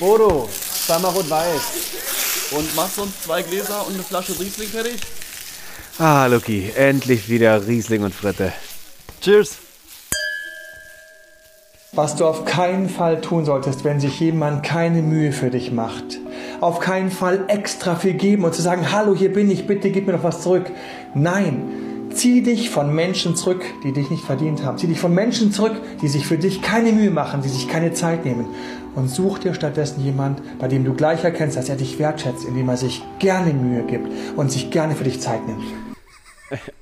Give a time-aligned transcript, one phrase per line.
[0.00, 0.48] Bodo,
[0.86, 2.52] zweimal rot-weiß.
[2.52, 4.96] Und machst du uns zwei Gläser und eine Flasche Riesling fertig?
[5.98, 8.54] Ah, Lucky, endlich wieder Riesling und Fritte.
[9.20, 9.58] Cheers.
[11.92, 16.18] Was du auf keinen Fall tun solltest, wenn sich jemand keine Mühe für dich macht.
[16.62, 20.06] Auf keinen Fall extra viel geben und zu sagen, hallo, hier bin ich, bitte gib
[20.06, 20.70] mir noch was zurück.
[21.14, 21.79] Nein,
[22.20, 24.76] zieh dich von Menschen zurück, die dich nicht verdient haben.
[24.76, 27.94] Zieh dich von Menschen zurück, die sich für dich keine Mühe machen, die sich keine
[27.94, 28.46] Zeit nehmen.
[28.94, 32.68] Und such dir stattdessen jemand, bei dem du gleich erkennst, dass er dich wertschätzt, indem
[32.68, 35.89] er sich gerne Mühe gibt und sich gerne für dich Zeit nimmt.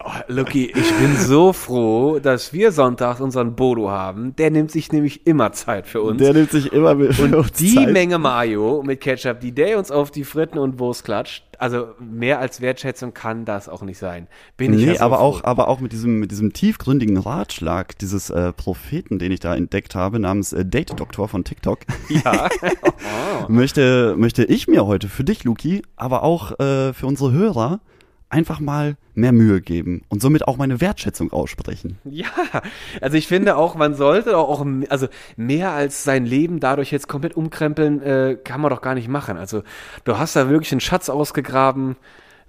[0.03, 4.35] Oh, Lucky, ich bin so froh, dass wir sonntags unseren Bodo haben.
[4.37, 6.19] Der nimmt sich nämlich immer Zeit für uns.
[6.19, 7.93] Der nimmt sich immer mit und die Zeit.
[7.93, 12.39] Menge Mayo mit Ketchup, die der uns auf die Fritten und Wurst klatscht, also mehr
[12.39, 14.29] als Wertschätzung kann das auch nicht sein.
[14.57, 15.25] Bin nee, ich so aber froh.
[15.25, 19.55] auch, aber auch mit diesem, mit diesem tiefgründigen Ratschlag dieses äh, Propheten, den ich da
[19.55, 21.81] entdeckt habe, namens äh, Date Doktor von TikTok.
[22.09, 22.49] Ja.
[22.83, 23.45] oh.
[23.49, 27.81] möchte, möchte ich mir heute für dich, Luki, aber auch äh, für unsere Hörer
[28.31, 31.99] einfach mal mehr Mühe geben und somit auch meine Wertschätzung aussprechen.
[32.05, 32.27] Ja,
[33.01, 37.37] also ich finde auch, man sollte auch, also mehr als sein Leben dadurch jetzt komplett
[37.37, 39.37] umkrempeln, äh, kann man doch gar nicht machen.
[39.37, 39.63] Also
[40.05, 41.97] du hast da wirklich einen Schatz ausgegraben.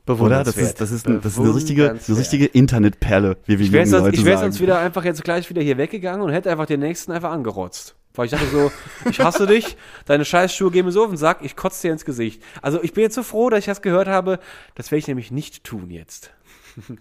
[0.08, 0.44] Oder?
[0.44, 3.72] Das ist, das ist, ein, das ist eine richtige, eine richtige Internetperle, wie wir ich
[3.72, 6.50] wär sonst, Leute Ich wäre sonst wieder einfach jetzt gleich wieder hier weggegangen und hätte
[6.50, 7.96] einfach den nächsten einfach angerotzt.
[8.20, 8.70] Weil ich dachte so,
[9.10, 12.04] ich hasse dich, deine Scheißschuhe gehen mir so auf den Sack, ich kotze dir ins
[12.04, 12.44] Gesicht.
[12.62, 14.40] Also ich bin jetzt so froh, dass ich das gehört habe.
[14.76, 16.32] Das werde ich nämlich nicht tun jetzt.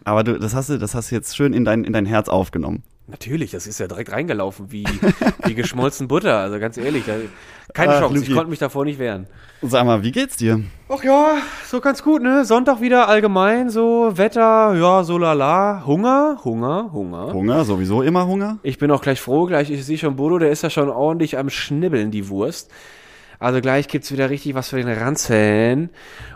[0.05, 2.28] Aber du, das hast du, das hast du jetzt schön in dein, in dein Herz
[2.28, 2.84] aufgenommen.
[3.11, 4.84] Natürlich, das ist ja direkt reingelaufen wie,
[5.45, 6.37] wie geschmolzen Butter.
[6.41, 7.14] Also ganz ehrlich, da,
[7.73, 8.17] keine Ach, Chance.
[8.17, 8.28] Luki.
[8.28, 9.27] Ich konnte mich davor nicht wehren.
[9.62, 10.62] Sag mal, wie geht's dir?
[10.91, 12.45] Ach ja, so ganz gut, ne?
[12.45, 15.84] Sonntag wieder allgemein, so Wetter, ja, so lala.
[15.86, 17.33] Hunger, Hunger, Hunger.
[17.33, 18.59] Hunger, sowieso immer Hunger.
[18.62, 21.39] Ich bin auch gleich froh, gleich, ich sehe schon Bodo, der ist ja schon ordentlich
[21.39, 22.70] am Schnibbeln, die Wurst.
[23.39, 25.91] Also gleich gibt's wieder richtig was für den Ranzen.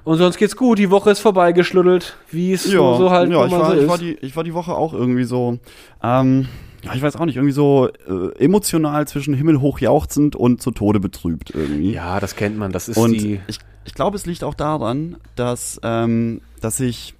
[0.05, 0.79] Und sonst geht's gut.
[0.79, 3.99] Die Woche ist vorbeigeschluddelt, wie es ja, so, halt ja, ich war, so ich war
[3.99, 5.59] die, ich war die Woche auch irgendwie so,
[6.03, 6.49] ähm,
[6.85, 10.71] ja, ich weiß auch nicht, irgendwie so äh, emotional zwischen Himmel hoch jauchzend und zu
[10.71, 11.93] Tode betrübt irgendwie.
[11.93, 12.73] Ja, das kennt man.
[12.73, 13.41] Das ist und die.
[13.49, 17.15] Ich, ich glaube, es liegt auch daran, dass, ähm, dass ich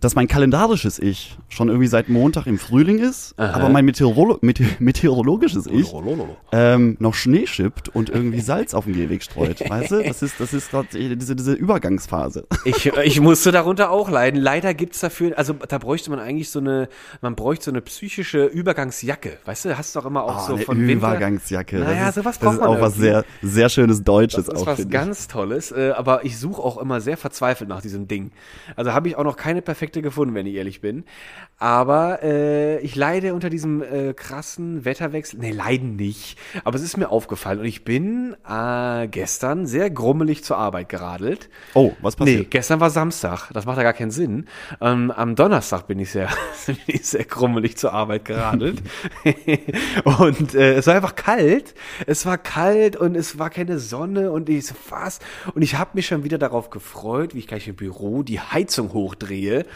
[0.00, 3.52] dass mein kalendarisches Ich schon irgendwie seit Montag im Frühling ist, Aha.
[3.54, 5.92] aber mein Meteorolo Mete meteorologisches Ich
[6.52, 9.60] ähm, noch Schnee schippt und irgendwie Salz auf den Gehweg streut.
[9.70, 10.02] Weißt du?
[10.02, 12.46] Das ist, das ist gerade diese, diese Übergangsphase.
[12.64, 14.40] Ich, ich musste darunter auch leiden.
[14.40, 16.88] Leider gibt's dafür, also da bräuchte man eigentlich so eine,
[17.20, 19.38] man bräuchte so eine psychische Übergangsjacke.
[19.44, 20.94] Weißt du, hast du doch immer auch oh, so von Winter.
[20.94, 21.78] Übergangsjacke.
[21.78, 24.46] Naja, das ist, sowas braucht das ist man auch was sehr, sehr schönes Deutsches.
[24.46, 27.82] Das ist auch, was ganz Tolles, äh, aber ich suche auch immer sehr verzweifelt nach
[27.82, 28.32] diesem Ding.
[28.76, 31.04] Also habe ich auch noch keine perfekte perfekte gefunden, wenn ich ehrlich bin.
[31.58, 35.38] Aber äh, ich leide unter diesem äh, krassen Wetterwechsel.
[35.40, 36.38] Nee, leiden nicht.
[36.64, 37.58] Aber es ist mir aufgefallen.
[37.58, 41.50] Und ich bin äh, gestern sehr grummelig zur Arbeit geradelt.
[41.74, 42.38] Oh, was passiert?
[42.38, 43.50] Nee, gestern war Samstag.
[43.52, 44.46] Das macht ja gar keinen Sinn.
[44.80, 46.28] Ähm, am Donnerstag bin ich sehr,
[46.66, 48.80] bin ich sehr grummelig zur Arbeit geradelt.
[50.04, 51.74] und äh, es war einfach kalt.
[52.06, 54.32] Es war kalt und es war keine Sonne.
[54.32, 55.18] Und ich so, was?
[55.54, 58.94] Und ich habe mich schon wieder darauf gefreut, wie ich gleich im Büro die Heizung
[58.94, 59.66] hochdrehe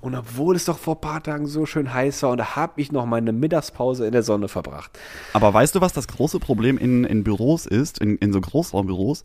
[0.00, 2.80] und obwohl es doch vor ein paar Tagen so schön heiß war, und da habe
[2.80, 4.98] ich noch meine Mittagspause in der Sonne verbracht.
[5.32, 9.24] Aber weißt du, was das große Problem in, in Büros ist, in, in so Großraumbüros?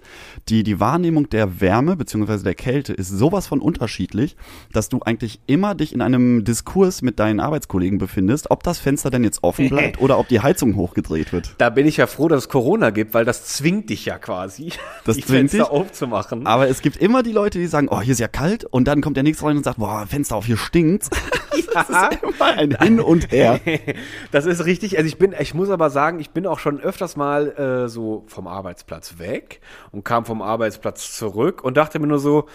[0.50, 2.44] Die, die Wahrnehmung der Wärme bzw.
[2.44, 4.36] der Kälte ist sowas von unterschiedlich,
[4.72, 9.10] dass du eigentlich immer dich in einem Diskurs mit deinen Arbeitskollegen befindest, ob das Fenster
[9.10, 11.56] denn jetzt offen bleibt oder ob die Heizung hochgedreht wird.
[11.58, 14.72] Da bin ich ja froh, dass es Corona gibt, weil das zwingt dich ja quasi,
[15.06, 15.70] das die Fenster dich.
[15.70, 16.46] aufzumachen.
[16.48, 19.02] Aber es gibt immer die Leute, die sagen, oh, hier ist ja kalt, und dann
[19.02, 21.10] kommt der nächste rein und sagt, boah, Fenster auf, hier stinkt's.
[21.74, 21.86] Ja.
[21.88, 23.60] Das ist immer ein Hin und Her.
[24.32, 24.98] Das ist richtig.
[24.98, 28.24] Also ich bin, ich muss aber sagen, ich bin auch schon öfters mal äh, so
[28.28, 32.48] vom Arbeitsplatz weg und kam vom Arbeitsplatz zurück und dachte mir nur so,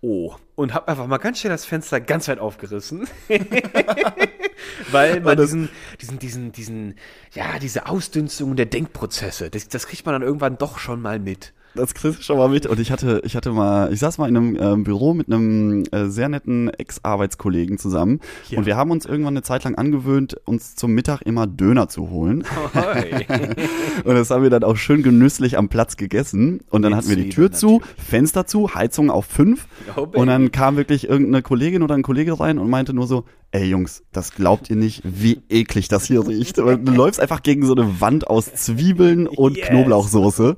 [0.00, 3.06] oh, und hab einfach mal ganz schnell das Fenster ganz weit aufgerissen.
[4.90, 5.68] Weil man diesen,
[6.00, 6.94] diesen, diesen, diesen,
[7.32, 11.52] ja, diese Ausdünstung der Denkprozesse, das, das kriegt man dann irgendwann doch schon mal mit
[11.80, 12.66] das kriegst du schon mal mit.
[12.66, 15.84] Und ich hatte, ich hatte mal, ich saß mal in einem äh, Büro mit einem
[15.90, 18.20] äh, sehr netten Ex-Arbeitskollegen zusammen.
[18.48, 18.58] Ja.
[18.58, 22.10] Und wir haben uns irgendwann eine Zeit lang angewöhnt, uns zum Mittag immer Döner zu
[22.10, 22.44] holen.
[24.04, 26.60] und das haben wir dann auch schön genüsslich am Platz gegessen.
[26.70, 28.04] Und dann Mit hatten wir die Tür zu, natürlich.
[28.04, 29.66] Fenster zu, Heizung auf fünf.
[29.96, 33.24] Oh, und dann kam wirklich irgendeine Kollegin oder ein Kollege rein und meinte nur so,
[33.52, 36.58] ey Jungs, das glaubt ihr nicht, wie eklig das hier riecht.
[36.58, 39.68] Du läufst einfach gegen so eine Wand aus Zwiebeln und yes.
[39.68, 40.56] Knoblauchsoße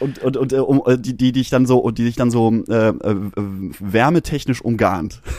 [0.00, 2.52] und und und äh, um, äh, die die dich dann so die dich dann so
[2.68, 3.16] äh, äh,
[3.80, 5.20] wärmetechnisch umgarnt.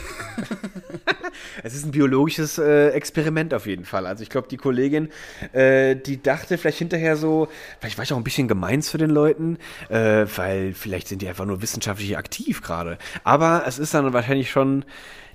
[1.62, 4.06] Es ist ein biologisches äh, Experiment auf jeden Fall.
[4.06, 5.08] Also ich glaube, die Kollegin,
[5.52, 7.48] äh, die dachte vielleicht hinterher so,
[7.80, 9.58] vielleicht war ich auch ein bisschen gemein zu den Leuten,
[9.88, 12.98] äh, weil vielleicht sind die einfach nur wissenschaftlich aktiv gerade.
[13.24, 14.84] Aber es ist dann wahrscheinlich schon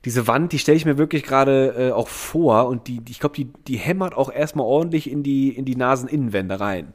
[0.05, 3.19] diese Wand, die stelle ich mir wirklich gerade äh, auch vor und die, die ich
[3.19, 6.93] glaube, die, die hämmert auch erstmal ordentlich in die, in die Naseninnenwände rein.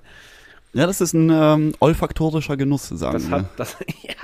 [0.72, 3.36] Ja, das ist ein ähm, olfaktorischer Genuss, sagen Das wir.
[3.38, 4.14] hat, das, ja,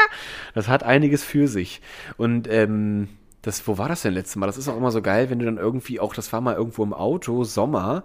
[0.55, 1.81] das hat einiges für sich.
[2.17, 3.09] Und ähm,
[3.43, 4.47] das, wo war das denn letztes Mal?
[4.47, 6.83] Das ist auch immer so geil, wenn du dann irgendwie auch, das war mal irgendwo
[6.83, 8.05] im Auto, Sommer,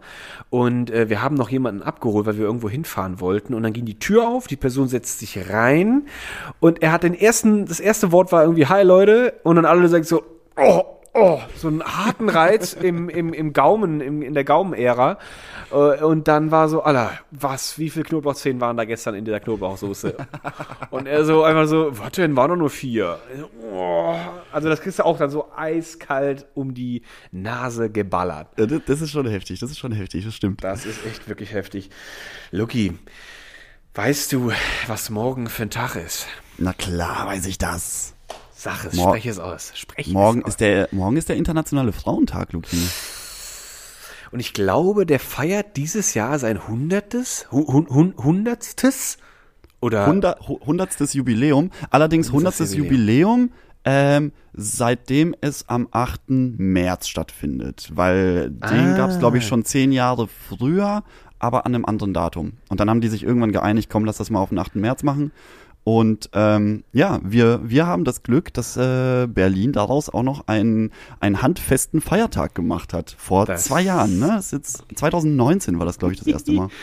[0.50, 3.86] und äh, wir haben noch jemanden abgeholt, weil wir irgendwo hinfahren wollten, und dann ging
[3.86, 6.08] die Tür auf, die Person setzt sich rein,
[6.60, 9.88] und er hat den ersten, das erste Wort war irgendwie Hi Leute, und dann alle
[9.88, 10.24] sagen so,
[10.58, 10.84] oh,
[11.14, 15.18] oh, so einen harten Reiz im, im, im Gaumen, im, in der Gaumenära.
[15.72, 19.40] Äh, Und dann war so, Alter, was, wie viele Knoblauchzehen waren da gestern in der
[19.40, 20.16] Knoblauchsoße?
[20.92, 23.20] Und er so einfach so, was denn, waren doch nur vier.
[23.74, 24.16] Oh,
[24.52, 28.48] Also das kriegst du auch dann so eiskalt um die Nase geballert.
[28.56, 30.64] Das ist schon heftig, das ist schon heftig, das stimmt.
[30.64, 31.90] Das ist echt wirklich heftig.
[32.52, 32.98] Lucky,
[33.96, 34.52] weißt du,
[34.88, 36.28] was morgen für ein Tag ist?
[36.58, 38.14] Na klar, weiß ich das.
[38.62, 39.72] Sag es, Mor- sprech es aus.
[39.74, 40.50] Sprech Morgen es aus.
[40.52, 42.76] ist der, morgen ist der internationale Frauentag, Luki.
[44.32, 49.18] Und ich glaube, der feiert dieses Jahr sein hundertes, hu- hun- hun- hundertstes
[49.80, 51.72] oder Hundert, hu- hundertstes Jubiläum.
[51.90, 53.52] Allerdings hundertstes Jubiläum,
[53.86, 56.60] ähm, seitdem es am 8.
[56.60, 57.90] März stattfindet.
[57.94, 58.62] Weil den
[58.94, 58.98] Ah.
[58.98, 61.04] gab's glaube ich, schon zehn Jahre früher,
[61.40, 62.58] aber an einem anderen Datum.
[62.68, 64.80] Und dann haben die sich irgendwann geeinigt, komm, lass das mal auf den 8.
[64.82, 65.32] März machen.
[65.92, 70.92] Und ähm, ja, wir, wir haben das Glück, dass äh, Berlin daraus auch noch einen,
[71.20, 73.16] einen handfesten Feiertag gemacht hat.
[73.18, 74.28] Vor Das- zwei Jahren, ne?
[74.36, 76.68] Das ist jetzt 2019 war das, glaube ich, das erste Mal.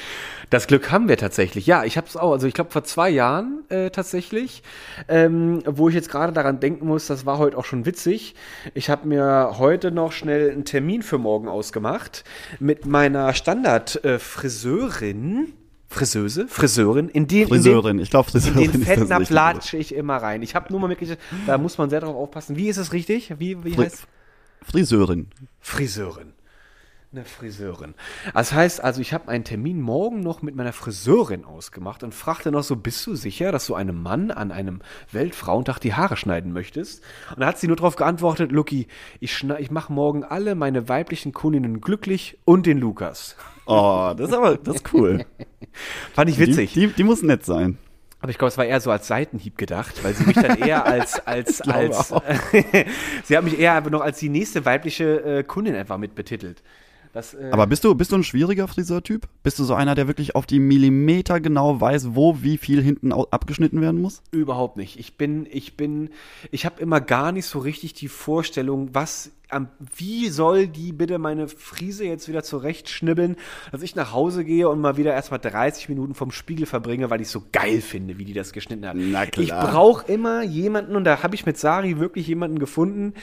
[0.51, 1.67] Das Glück haben wir tatsächlich.
[1.67, 2.31] Ja, ich habe es auch.
[2.31, 4.63] Also ich glaube vor zwei Jahren äh, tatsächlich,
[5.09, 8.37] ähm, wo ich jetzt gerade daran denken muss, das war heute auch schon witzig.
[8.73, 12.23] Ich habe mir heute noch schnell einen Termin für morgen ausgemacht
[12.61, 15.53] mit meiner Standard-Friseurin.
[15.89, 19.95] Friseuse, Friseurin, in den, Friseurin, ich glaube in Friseurin den, in den Fettnapf latsche ich
[19.95, 20.43] immer rein.
[20.43, 22.57] Ich habe nur mal mitgekriegt, da muss man sehr darauf aufpassen.
[22.57, 23.35] Wie ist es richtig?
[23.39, 24.07] Wie, wie Fri- heißt
[24.63, 25.29] Friseurin.
[25.61, 26.33] Friseurin.
[27.13, 27.95] Eine Friseurin.
[28.35, 32.51] Das heißt also, ich habe einen Termin morgen noch mit meiner Friseurin ausgemacht und fragte
[32.51, 34.81] noch so, bist du sicher, dass du einem Mann an einem
[35.13, 37.03] Weltfrauentag die Haare schneiden möchtest?
[37.31, 38.89] Und da hat sie nur darauf geantwortet, Lucky,
[39.21, 43.37] ich, ich mache morgen alle meine weiblichen Kundinnen glücklich und den Lukas.
[43.67, 45.25] Oh, das ist aber, das ist cool.
[46.15, 46.73] Fand ich witzig.
[46.73, 47.79] Die, die, die muss nett sein.
[48.21, 50.87] Aber ich glaube, es war eher so als Seitenhieb gedacht, weil sie mich dann eher
[50.87, 52.09] als, als, als,
[53.25, 56.63] sie hat mich eher einfach noch als die nächste weibliche äh, Kundin einfach mit betitelt.
[57.13, 59.27] Das, äh, Aber bist du, bist du ein schwieriger Friseurtyp?
[59.43, 63.11] Bist du so einer, der wirklich auf die Millimeter genau weiß, wo wie viel hinten
[63.13, 64.23] abgeschnitten werden muss?
[64.33, 64.99] Überhaupt nicht.
[64.99, 66.11] Ich bin, ich bin,
[66.51, 69.31] ich habe immer gar nicht so richtig die Vorstellung, was,
[69.97, 73.37] wie soll die bitte meine Frise jetzt wieder zurechtschnibbeln,
[73.71, 77.21] dass ich nach Hause gehe und mal wieder erstmal 30 Minuten vom Spiegel verbringe, weil
[77.21, 78.97] ich so geil finde, wie die das geschnitten hat.
[78.97, 79.45] Na klar.
[79.45, 83.15] Ich brauche immer jemanden, und da habe ich mit Sari wirklich jemanden gefunden,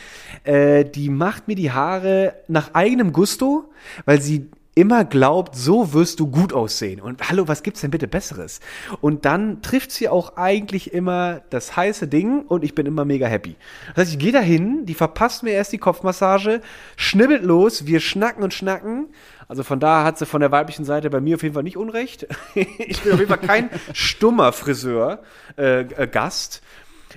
[0.44, 3.70] äh, die macht mir die Haare nach eigenem Gusto,
[4.06, 7.00] weil sie immer glaubt, so wirst du gut aussehen.
[7.00, 8.60] Und hallo, was gibt's denn bitte Besseres?
[9.02, 13.28] Und dann trifft sie auch eigentlich immer das heiße Ding und ich bin immer mega
[13.28, 13.56] happy.
[13.90, 16.62] Das heißt, ich gehe dahin, die verpasst mir erst die Kopfmassage,
[16.96, 19.08] schnibbelt los, wir schnacken und schnacken.
[19.48, 21.78] Also von da hat sie von der weiblichen Seite bei mir auf jeden Fall nicht
[21.78, 22.28] unrecht.
[22.56, 25.22] ich bin auf jeden Fall kein stummer Friseur,
[25.58, 26.62] äh, äh, Gast.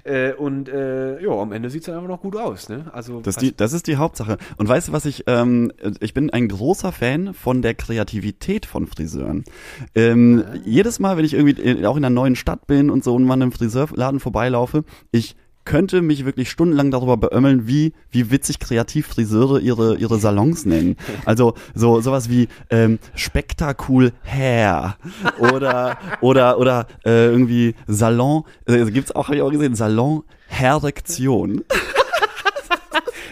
[0.04, 2.68] Äh, und äh, ja, am Ende sieht's dann einfach noch gut aus.
[2.68, 2.86] Ne?
[2.92, 4.38] Also Das, die, das ist die Hauptsache.
[4.56, 8.86] Und weißt du, was ich, ähm, ich bin ein großer Fan von der Kreativität von
[8.86, 9.44] Friseuren.
[9.94, 13.24] Ähm, Jedes Mal, wenn ich irgendwie auch in einer neuen Stadt bin und so und
[13.24, 15.36] mal in einem Friseurladen vorbeilaufe, ich
[15.66, 20.96] könnte mich wirklich stundenlang darüber beömmeln, wie, wie witzig kreativ Friseure ihre, ihre Salons nennen.
[21.26, 24.96] Also so sowas wie ähm, spektakul Hair
[25.38, 31.64] oder oder oder äh, irgendwie Salon, äh, gibt's auch, habe ich auch gesehen, Salon Herrektion.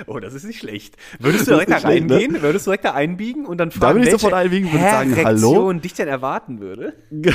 [0.07, 0.97] Oh, das ist nicht schlecht.
[1.19, 2.15] Würdest du direkt da nicht schlecht, ne?
[2.15, 2.43] reingehen?
[2.43, 5.73] Würdest du direkt da einbiegen und dann fragen, würde ich sofort einbiegen, würde sagen, hallo?
[5.73, 6.95] dich denn erwarten würde?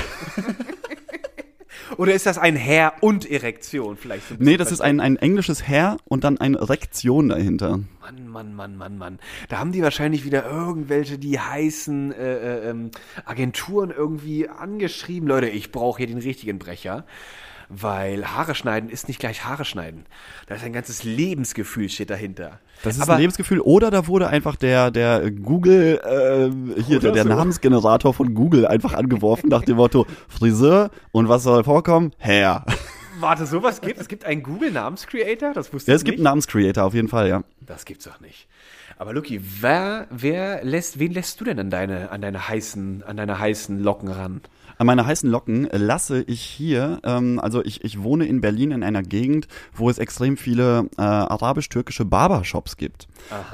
[1.97, 4.27] Oder ist das ein Herr und Erektion vielleicht?
[4.27, 7.79] So ein Nee, das ist ein, ein englisches Herr und dann eine Rektion dahinter.
[8.01, 9.19] Mann, Mann, Mann, Mann, Mann.
[9.49, 12.91] Da haben die wahrscheinlich wieder irgendwelche, die heißen äh, äh, ähm,
[13.25, 15.27] Agenturen irgendwie angeschrieben.
[15.27, 17.05] Leute, ich brauche hier den richtigen Brecher.
[17.71, 20.07] Weil Haare schneiden ist nicht gleich Haare schneiden.
[20.47, 22.59] Da ist ein ganzes Lebensgefühl steht dahinter.
[22.83, 23.59] Das ist Aber- ein Lebensgefühl.
[23.59, 27.29] Oder da wurde einfach der, der Google, äh, hier, der, der so.
[27.29, 32.11] Namensgenerator von Google einfach angeworfen nach dem Motto Friseur und was soll vorkommen?
[32.17, 32.65] Herr.
[33.19, 34.07] Warte, sowas gibt es?
[34.07, 35.53] gibt einen Google-Namenscreator?
[35.53, 36.23] Das wusste Ja, ich es gibt einen nicht.
[36.23, 37.43] Namenscreator auf jeden Fall, ja.
[37.59, 38.47] Das gibt's doch nicht.
[38.97, 43.17] Aber Luki, wer, wer lässt, wen lässt du denn an deine, an deine heißen, an
[43.17, 44.41] deine heißen Locken ran?
[44.79, 48.81] An meine heißen Locken lasse ich hier, ähm, also ich, ich wohne in Berlin in
[48.81, 53.09] einer Gegend, wo es extrem viele äh, arabisch-türkische Barbershops gibt.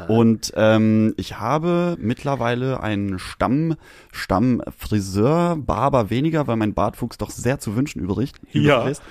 [0.08, 3.76] Und ähm, ich habe mittlerweile einen Stamm,
[4.12, 8.88] Stamm Friseur, Barber weniger, weil mein Bartwuchs doch sehr zu wünschen übrig, Ja.
[8.88, 9.02] ist.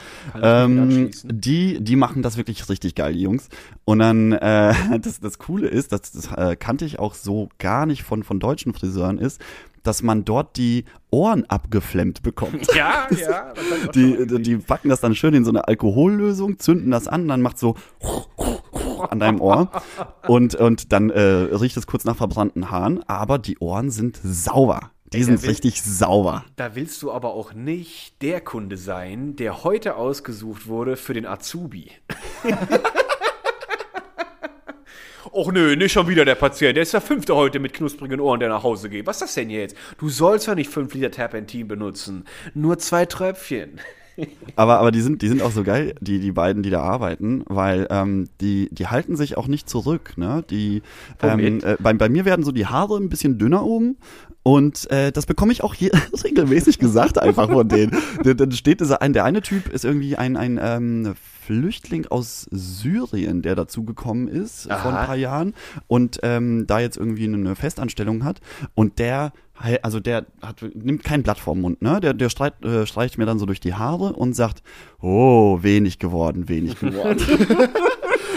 [0.40, 3.48] Ähm, die, die machen das wirklich richtig geil, die Jungs.
[3.84, 7.86] Und dann, äh, das, das Coole ist, das, das äh, kannte ich auch so gar
[7.86, 9.40] nicht von, von deutschen Friseuren, ist,
[9.84, 12.66] dass man dort die Ohren abgeflemmt bekommt.
[12.74, 13.52] Ja, ja.
[13.94, 17.58] Die, die packen das dann schön in so eine Alkohollösung, zünden das an, dann macht
[17.58, 17.76] so
[19.10, 19.70] an deinem Ohr
[20.26, 24.90] und, und dann äh, riecht es kurz nach verbrannten Haaren, aber die Ohren sind sauber.
[25.12, 26.44] Die sind will- richtig sauber.
[26.56, 31.26] Da willst du aber auch nicht der Kunde sein, der heute ausgesucht wurde für den
[31.26, 31.92] Azubi.
[35.32, 36.76] Och nö, nicht schon wieder der Patient.
[36.76, 39.06] Der ist der fünfte heute mit knusprigen Ohren, der nach Hause geht.
[39.06, 39.76] Was ist das denn jetzt?
[39.98, 42.24] Du sollst ja nicht fünf Liter Terpentin benutzen.
[42.54, 43.80] Nur zwei Tröpfchen.
[44.54, 47.42] Aber, aber die sind, die sind auch so geil, die, die beiden, die da arbeiten,
[47.48, 50.12] weil ähm, die, die halten sich auch nicht zurück.
[50.16, 50.44] Ne?
[50.50, 50.82] Die,
[51.20, 53.96] ähm, äh, bei, bei mir werden so die Haare ein bisschen dünner oben
[54.44, 55.90] und äh, das bekomme ich auch hier
[56.24, 57.90] regelmäßig gesagt einfach von denen.
[58.22, 61.14] Dann- Dann steht dieser ein, der eine Typ ist irgendwie ein, ein ähm,
[61.46, 65.00] Flüchtling aus Syrien, der dazugekommen ist vor Aha.
[65.00, 65.54] ein paar Jahren
[65.86, 68.40] und ähm, da jetzt irgendwie eine Festanstellung hat
[68.74, 69.32] und der
[69.82, 72.00] also der hat, nimmt kein Blatt vorm Mund, ne?
[72.00, 74.64] Der, der streit, äh, streicht mir dann so durch die Haare und sagt,
[75.00, 77.20] oh, wenig geworden, wenig geworden.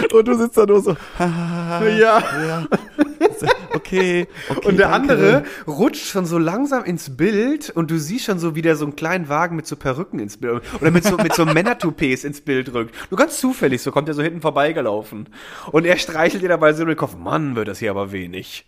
[0.13, 2.67] und du sitzt da nur so, ja, ja.
[3.77, 4.67] Okay, okay.
[4.67, 5.13] Und der danke.
[5.13, 8.85] andere rutscht schon so langsam ins Bild und du siehst schon so, wie der so
[8.85, 12.41] einen kleinen Wagen mit so Perücken ins Bild oder mit so, mit so Männertoupets ins
[12.41, 12.95] Bild rückt.
[13.11, 15.29] Nur ganz zufällig, so kommt er so hinten vorbeigelaufen.
[15.71, 17.15] Und er streichelt dir dabei so über den Kopf.
[17.15, 18.65] Mann, wird das hier aber wenig.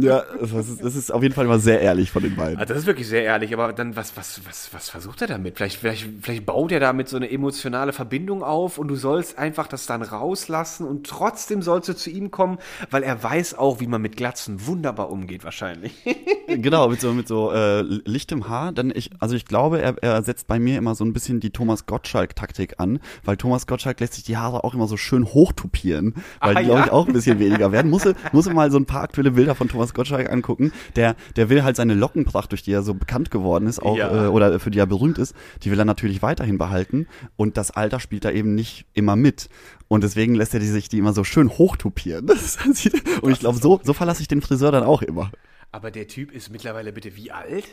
[0.00, 2.58] Ja, das ist, das ist auf jeden Fall mal sehr ehrlich von den beiden.
[2.58, 5.56] Also das ist wirklich sehr ehrlich, aber dann, was, was, was, was versucht er damit?
[5.56, 9.66] Vielleicht, vielleicht, vielleicht baut er damit so eine emotionale Verbindung auf und du sollst einfach
[9.66, 12.58] das dann rauslassen und trotzdem sollst du zu ihm kommen,
[12.90, 15.92] weil er weiß auch, wie man mit Glatzen wunderbar umgeht, wahrscheinlich.
[16.46, 18.70] Genau, mit so, mit so äh, lichtem Haar.
[18.72, 21.48] Dann ich, also ich glaube, er, er setzt bei mir immer so ein bisschen die
[21.50, 26.14] Thomas Gottschalk-Taktik an, weil Thomas Gottschalk lässt sich die Haare auch immer so schön hochtupieren,
[26.40, 26.84] weil Ah, die, glaube ja?
[26.86, 27.90] ich, auch ein bisschen weniger werden.
[27.90, 30.70] Muss, muss mal so ein paar aktuelle Bilder von Thomas Gottschalk angucken.
[30.96, 34.26] Der, der will halt seine Lockenpracht, durch die er so bekannt geworden ist, auch, Ja.
[34.26, 37.06] äh, oder für die er berühmt ist, die will er natürlich weiterhin behalten.
[37.36, 39.48] Und das Alter spielt da eben nicht immer mit.
[39.94, 42.28] Und deswegen lässt er die sich die immer so schön hochtupieren.
[43.22, 45.30] Und ich glaube, so, so verlasse ich den Friseur dann auch immer.
[45.70, 47.64] Aber der Typ ist mittlerweile bitte wie alt?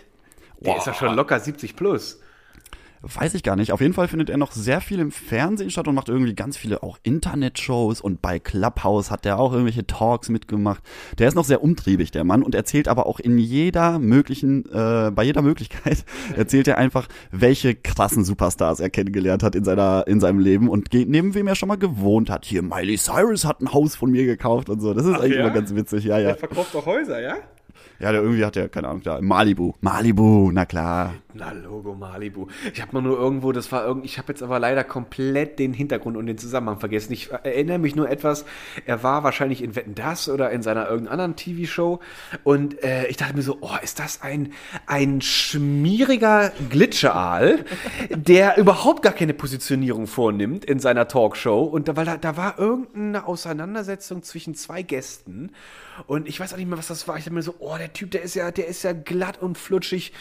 [0.60, 0.78] Der Boah.
[0.78, 2.20] ist doch schon locker 70 plus.
[3.04, 3.72] Weiß ich gar nicht.
[3.72, 6.56] Auf jeden Fall findet er noch sehr viel im Fernsehen statt und macht irgendwie ganz
[6.56, 10.84] viele auch Internetshows und bei Clubhouse hat er auch irgendwelche Talks mitgemacht.
[11.18, 15.12] Der ist noch sehr umtriebig, der Mann, und erzählt aber auch in jeder möglichen, äh,
[15.12, 16.06] bei jeder Möglichkeit
[16.36, 20.90] erzählt er einfach, welche krassen Superstars er kennengelernt hat in seiner, in seinem Leben und
[20.94, 22.46] neben wem er schon mal gewohnt hat.
[22.46, 24.94] Hier, Miley Cyrus hat ein Haus von mir gekauft und so.
[24.94, 25.42] Das ist eigentlich ja?
[25.42, 26.36] immer ganz witzig, ja, ja.
[26.36, 27.38] verkauft doch Häuser, ja?
[28.02, 29.74] Ja, der irgendwie hat der, keine Ahnung, da, Malibu.
[29.82, 31.14] Malibu, na klar.
[31.34, 32.48] Na, Logo Malibu.
[32.74, 35.74] Ich habe mal nur irgendwo, das war irgend, ich habe jetzt aber leider komplett den
[35.74, 37.14] Hintergrund und den Zusammenhang vergessen.
[37.14, 38.46] Ich erinnere mich nur etwas,
[38.86, 42.00] er war wahrscheinlich in Wetten Das oder in seiner irgendeiner anderen TV-Show
[42.44, 44.52] und äh, ich dachte mir so, oh, ist das ein,
[44.88, 47.64] ein schmieriger Glitscheaal,
[48.10, 52.60] der überhaupt gar keine Positionierung vornimmt in seiner Talkshow und da, weil da, da war
[52.60, 55.52] irgendeine Auseinandersetzung zwischen zwei Gästen
[56.08, 57.18] und ich weiß auch nicht mehr, was das war.
[57.18, 59.58] Ich dachte mir so, oh, der Typ, der ist ja, der ist ja glatt und
[59.58, 60.14] flutschig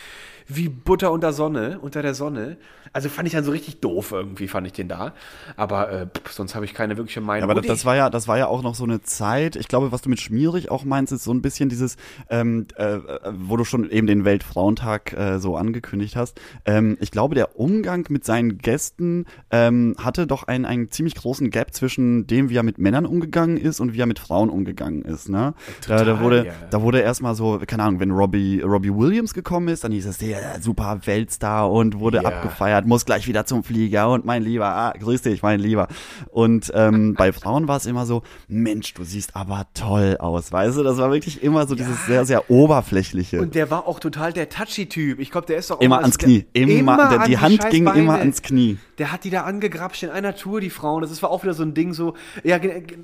[0.47, 2.57] wie Butter unter Sonne, unter der Sonne.
[2.93, 5.13] Also fand ich dann so richtig doof irgendwie, fand ich den da.
[5.57, 7.49] Aber äh, pff, sonst habe ich keine wirkliche Meinung.
[7.49, 9.55] Ja, aber das, war ja, das war ja auch noch so eine Zeit.
[9.55, 11.97] Ich glaube, was du mit schmierig auch meinst, ist so ein bisschen dieses,
[12.31, 12.99] ähm, äh,
[13.39, 16.41] wo du schon eben den Weltfrauentag äh, so angekündigt hast.
[16.65, 21.51] Ähm, ich glaube, der Umgang mit seinen Gästen ähm, hatte doch einen, einen ziemlich großen
[21.51, 25.03] Gap zwischen dem, wie er mit Männern umgegangen ist und wie er mit Frauen umgegangen
[25.03, 25.29] ist.
[25.29, 25.55] Ne?
[25.87, 26.53] da, da Total, wurde, ja.
[26.71, 30.19] da wurde erstmal so, keine Ahnung, wenn Robbie, Robbie Williams gekommen ist, dann hieß es,
[30.31, 32.25] der super Weltstar und wurde Ja.
[32.25, 35.89] abgefeiert, muss gleich wieder zum Flieger und mein Lieber, ah, grüß dich, mein Lieber.
[36.31, 40.79] Und ähm, bei Frauen war es immer so, Mensch, du siehst aber toll aus, weißt
[40.79, 40.83] du?
[40.83, 43.41] Das war wirklich immer so dieses sehr, sehr oberflächliche.
[43.41, 45.19] Und der war auch total der Touchy-Typ.
[45.19, 47.85] Ich glaube, der ist doch auch immer ans Knie, immer, der, an die Hand ging
[47.85, 47.99] Beine.
[47.99, 48.79] immer ans Knie.
[48.99, 51.01] Der hat die da angegrapscht in einer Tour, die Frauen.
[51.03, 52.59] Das war auch wieder so ein Ding, so, ja,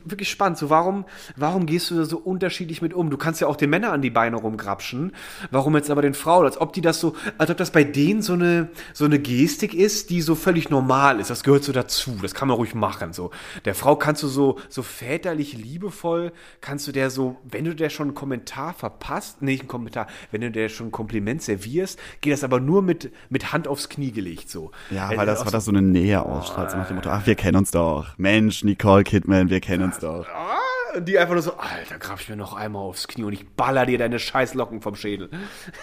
[0.04, 0.58] wirklich spannend.
[0.58, 1.04] So, warum,
[1.36, 3.08] warum gehst du da so unterschiedlich mit um?
[3.10, 5.12] Du kannst ja auch den Männern an die Beine rumgrapschen.
[5.50, 6.44] Warum jetzt aber den Frauen?
[6.44, 9.74] Als ob die das so, als ob das bei denen so eine, so eine Gestik
[9.74, 11.30] ist, die so völlig normal ist.
[11.30, 12.16] Das gehört so dazu.
[12.22, 13.12] Das kann man ruhig machen.
[13.12, 13.30] So,
[13.64, 17.90] der Frau kannst du so, so väterlich liebevoll, kannst du der so, wenn du der
[17.90, 22.32] schon einen Kommentar verpasst, nicht einen Kommentar, wenn du der schon ein Kompliment servierst, geht
[22.32, 24.70] das aber nur mit, mit Hand aufs Knie gelegt, so.
[24.90, 26.70] Ja, Äh, weil das, aus- weil das so eine Nähe ausstrahlt.
[26.70, 28.06] So nach dem Motto, ach, wir kennen uns doch.
[28.18, 30.26] Mensch, Nicole Kidman, wir kennen uns doch.
[30.28, 30.58] Ah,
[30.96, 33.46] und die einfach nur so, Alter, grab ich mir noch einmal aufs Knie und ich
[33.48, 35.28] baller dir deine scheiß Locken vom Schädel.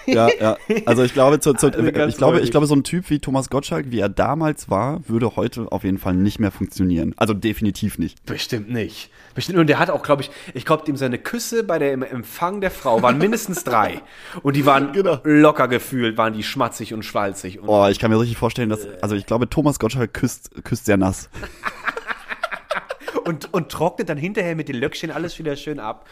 [0.06, 0.58] Ja, ja.
[0.86, 3.50] Also ich glaube, zu, zu, Also ich glaube, ich glaube, so ein Typ wie Thomas
[3.50, 7.14] Gottschalk, wie er damals war, würde heute auf jeden Fall nicht mehr funktionieren.
[7.18, 8.26] Also definitiv nicht.
[8.26, 9.10] Bestimmt nicht.
[9.36, 9.58] Bestimmt.
[9.60, 12.62] Und der hat auch, glaube ich, ich glaube, dem seine Küsse bei der im Empfang
[12.62, 14.02] der Frau waren mindestens drei.
[14.42, 15.20] Und die waren Genau.
[15.24, 17.60] locker gefühlt, waren die schmatzig und schwalzig.
[17.60, 20.86] Und Boah, ich kann mir richtig vorstellen, dass, also ich glaube, Thomas Gottschalk küsst, küsst
[20.86, 21.30] sehr nass.
[23.26, 26.08] und, und trocknet dann hinterher mit den Löckchen alles wieder schön ab.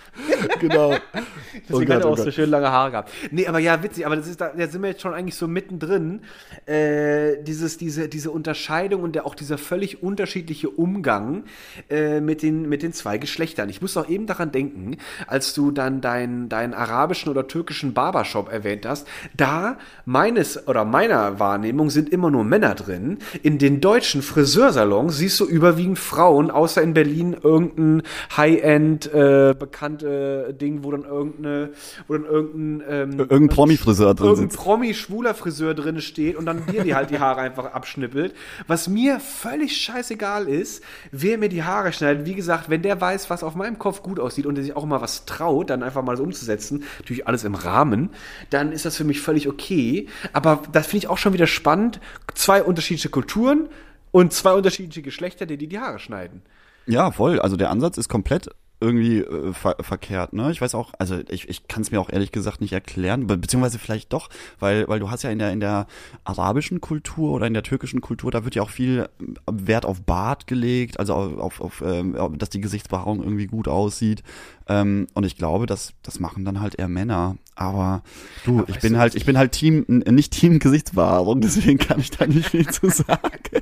[0.59, 0.95] Genau.
[1.69, 3.11] Deswegen hat er auch so schön lange Haare gehabt.
[3.31, 5.47] Nee, aber ja, witzig, aber das ist, da, da sind wir jetzt schon eigentlich so
[5.47, 6.21] mittendrin.
[6.65, 11.45] Äh, dieses, diese, diese Unterscheidung und der, auch dieser völlig unterschiedliche Umgang
[11.89, 13.69] äh, mit, den, mit den zwei Geschlechtern.
[13.69, 18.51] Ich muss auch eben daran denken, als du dann deinen deinen arabischen oder türkischen Barbershop
[18.51, 23.19] erwähnt hast, da meines oder meiner Wahrnehmung sind immer nur Männer drin.
[23.43, 28.03] In den deutschen Friseursalons siehst du überwiegend Frauen, außer in Berlin irgendein
[28.35, 31.69] High-End äh, bekannte Ding, wo dann irgendeine,
[32.07, 34.63] wo dann irgendein ähm, Irgendein Promi-Friseur drin irgendein sitzt.
[34.63, 38.33] Promi-schwuler Friseur drin steht und dann dir die halt die Haare einfach abschnippelt.
[38.67, 42.25] Was mir völlig scheißegal ist, wer mir die Haare schneidet.
[42.25, 44.85] Wie gesagt, wenn der weiß, was auf meinem Kopf gut aussieht und der sich auch
[44.85, 48.09] mal was traut, dann einfach mal so umzusetzen, natürlich alles im Rahmen,
[48.49, 50.07] dann ist das für mich völlig okay.
[50.33, 51.99] Aber das finde ich auch schon wieder spannend.
[52.33, 53.69] Zwei unterschiedliche Kulturen
[54.11, 56.41] und zwei unterschiedliche Geschlechter, die die, die Haare schneiden.
[56.85, 57.39] Ja, voll.
[57.39, 58.49] Also der Ansatz ist komplett
[58.81, 60.51] irgendwie äh, ver verkehrt, ne?
[60.51, 63.37] Ich weiß auch, also ich, ich kann es mir auch ehrlich gesagt nicht erklären, be
[63.37, 65.85] beziehungsweise vielleicht doch, weil weil du hast ja in der in der
[66.23, 69.07] arabischen Kultur oder in der türkischen Kultur, da wird ja auch viel
[69.49, 74.23] Wert auf Bart gelegt, also auf, auf, auf ähm, dass die Gesichtsbehaarung irgendwie gut aussieht.
[74.67, 77.37] Ähm, und ich glaube, das das machen dann halt eher Männer.
[77.55, 78.01] Aber
[78.45, 82.09] du, ich weißt bin halt ich bin halt Team nicht Team Gesichtsbehaarung, deswegen kann ich
[82.09, 83.61] da nicht viel zu sagen.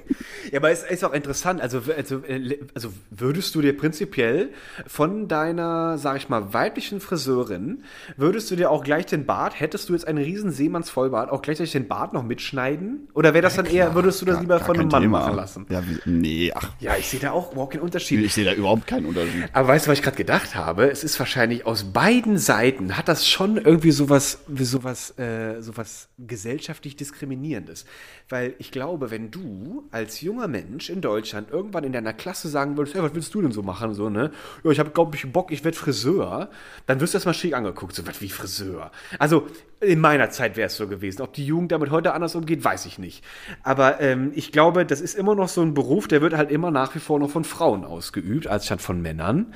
[0.52, 1.62] Ja, aber es ist auch interessant.
[1.62, 4.50] Also, also, äh, also würdest du dir prinzipiell
[4.88, 7.84] von deiner, sag ich mal, weiblichen Friseurin,
[8.18, 11.74] würdest du dir auch gleich den Bart, hättest du jetzt einen riesen Seemannsvollbart, auch gleichzeitig
[11.74, 13.08] den Bart noch mitschneiden?
[13.14, 15.20] Oder wäre das dann eher, würdest du das lieber von einem Mann Thema.
[15.20, 15.66] machen lassen?
[15.70, 18.24] Ja, wie, nee, ach, Ja, ich sehe da auch überhaupt keinen Unterschied.
[18.24, 19.50] ich sehe da überhaupt keinen Unterschied.
[19.54, 20.90] Aber weißt du, was ich gerade gedacht habe?
[20.90, 26.96] Es ist wahrscheinlich aus beiden Seiten hat das schon irgendwie sowas, sowas, äh, sowas gesellschaftlich
[26.96, 27.86] diskriminierendes.
[28.30, 32.78] Weil ich glaube, wenn du als junger Mensch in Deutschland irgendwann in deiner Klasse sagen
[32.78, 34.32] würdest, hey, was willst du denn so machen, so ne?
[34.64, 36.50] Ja, ich habe glaube ich Bock, ich werde Friseur,
[36.86, 38.92] dann wirst du erstmal schick angeguckt, so was wie Friseur.
[39.18, 39.48] Also
[39.82, 41.22] in meiner Zeit wäre es so gewesen.
[41.22, 43.24] Ob die Jugend damit heute anders umgeht, weiß ich nicht.
[43.64, 46.72] Aber ähm, ich glaube, das ist immer noch so ein Beruf, der wird halt immer
[46.72, 49.54] nach wie vor noch von Frauen ausgeübt, als statt von Männern.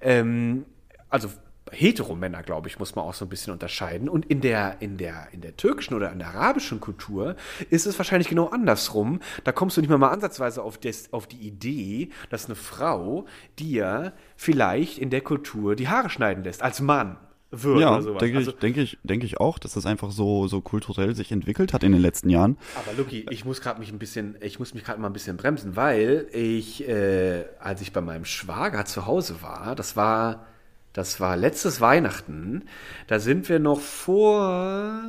[0.00, 0.64] Ähm,
[1.10, 1.28] also
[1.72, 4.08] Heteromänner, glaube ich, muss man auch so ein bisschen unterscheiden.
[4.08, 7.36] Und in der, in der, in der türkischen oder in der arabischen Kultur
[7.70, 9.20] ist es wahrscheinlich genau andersrum.
[9.44, 13.26] Da kommst du nicht mal, mal ansatzweise auf, des, auf die Idee, dass eine Frau
[13.58, 17.16] dir vielleicht in der Kultur die Haare schneiden lässt, als Mann.
[17.50, 20.60] Würde Ja, denke also, ich, denke ich, denke ich auch, dass das einfach so, so
[20.60, 22.58] kulturell sich entwickelt hat in den letzten Jahren.
[22.74, 25.38] Aber Luki, ich muss gerade mich ein bisschen, ich muss mich gerade mal ein bisschen
[25.38, 30.44] bremsen, weil ich, äh, als ich bei meinem Schwager zu Hause war, das war,
[30.92, 32.64] das war letztes Weihnachten,
[33.06, 35.00] da sind wir noch vor,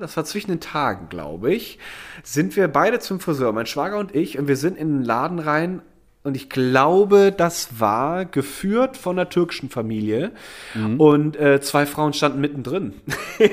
[0.00, 1.78] das war zwischen den Tagen, glaube ich,
[2.22, 5.38] sind wir beide zum Friseur, mein Schwager und ich, und wir sind in den Laden
[5.38, 5.82] rein.
[6.24, 10.30] Und ich glaube, das war geführt von einer türkischen Familie.
[10.98, 12.92] Und äh, zwei Frauen standen mittendrin.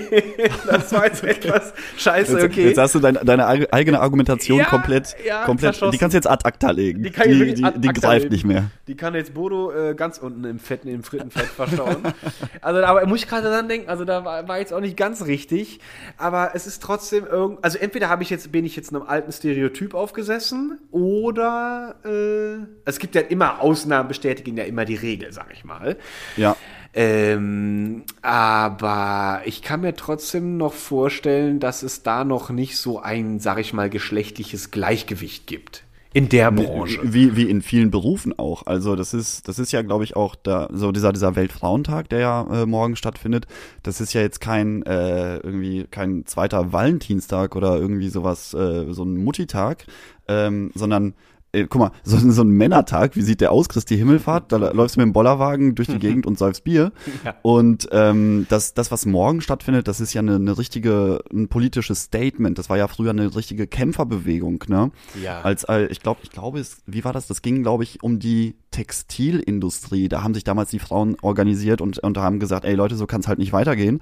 [0.69, 2.67] das war jetzt etwas scheiße, Jetzt, okay.
[2.67, 6.17] jetzt hast du dein, deine eig- eigene Argumentation Ja, komplett, ja, komplett, die kannst du
[6.17, 7.01] jetzt ad acta legen.
[7.01, 8.33] Die kann die, die, ad die greift legen.
[8.35, 8.69] nicht mehr.
[8.87, 12.03] Die kann jetzt Bodo äh, ganz unten im Fetten, im Frittenfett verstauen.
[12.61, 15.25] also, aber muss ich gerade dran denken, also da war, war jetzt auch nicht ganz
[15.25, 15.79] richtig,
[16.17, 19.31] aber es ist trotzdem irgend, also entweder habe ich jetzt, bin ich jetzt einem alten
[19.31, 25.53] Stereotyp aufgesessen oder äh, es gibt ja immer Ausnahmen bestätigen ja immer die Regel, sag
[25.53, 25.97] ich mal.
[26.37, 26.55] Ja.
[26.93, 33.39] Ähm, aber ich kann mir trotzdem noch vorstellen, dass es da noch nicht so ein,
[33.39, 35.83] sag ich mal, geschlechtliches Gleichgewicht gibt.
[36.11, 36.99] In der Branche.
[37.03, 38.65] Wie, wie in vielen Berufen auch.
[38.65, 42.19] Also das ist, das ist ja, glaube ich, auch da, so dieser, dieser Weltfrauentag, der
[42.19, 43.45] ja äh, morgen stattfindet.
[43.83, 49.03] Das ist ja jetzt kein, äh, irgendwie, kein zweiter Valentinstag oder irgendwie sowas, äh, so
[49.03, 49.85] ein Muttitag,
[50.27, 51.13] ähm, sondern
[51.51, 53.69] ey, guck mal, so, so ein Männertag, wie sieht der aus?
[53.69, 56.91] Christi Himmelfahrt, da läufst du mit dem Bollerwagen durch die Gegend und säufst Bier.
[57.25, 57.35] Ja.
[57.41, 62.03] Und ähm, das, das, was morgen stattfindet, das ist ja eine, eine richtige, ein politisches
[62.03, 62.57] Statement.
[62.57, 64.91] Das war ja früher eine richtige Kämpferbewegung, ne?
[65.21, 65.41] Ja.
[65.41, 67.27] Als, äh, ich glaube, ich glaube, es, wie war das?
[67.27, 70.07] Das ging, glaube ich, um die Textilindustrie.
[70.07, 73.21] Da haben sich damals die Frauen organisiert und, und haben gesagt, ey Leute, so kann
[73.21, 74.01] es halt nicht weitergehen.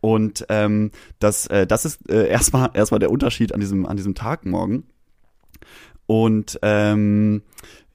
[0.00, 4.14] Und ähm, das, äh, das ist äh, erstmal erstmal der Unterschied an diesem an diesem
[4.14, 4.84] Tag morgen.
[6.06, 7.42] Und ähm,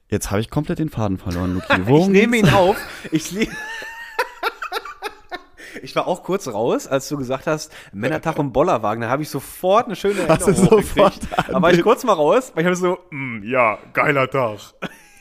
[0.08, 1.82] jetzt habe ich komplett den Faden verloren, Luki.
[2.02, 2.76] Ich nehme ihn auf.
[3.10, 3.48] Ich, lie-
[5.82, 9.02] ich war auch kurz raus, als du gesagt hast, Männertag und Bollerwagen.
[9.02, 12.62] Da habe ich sofort eine schöne Erinnerung sofort Da war ich kurz mal raus, weil
[12.62, 14.58] ich habe so, mm, ja, geiler Tag.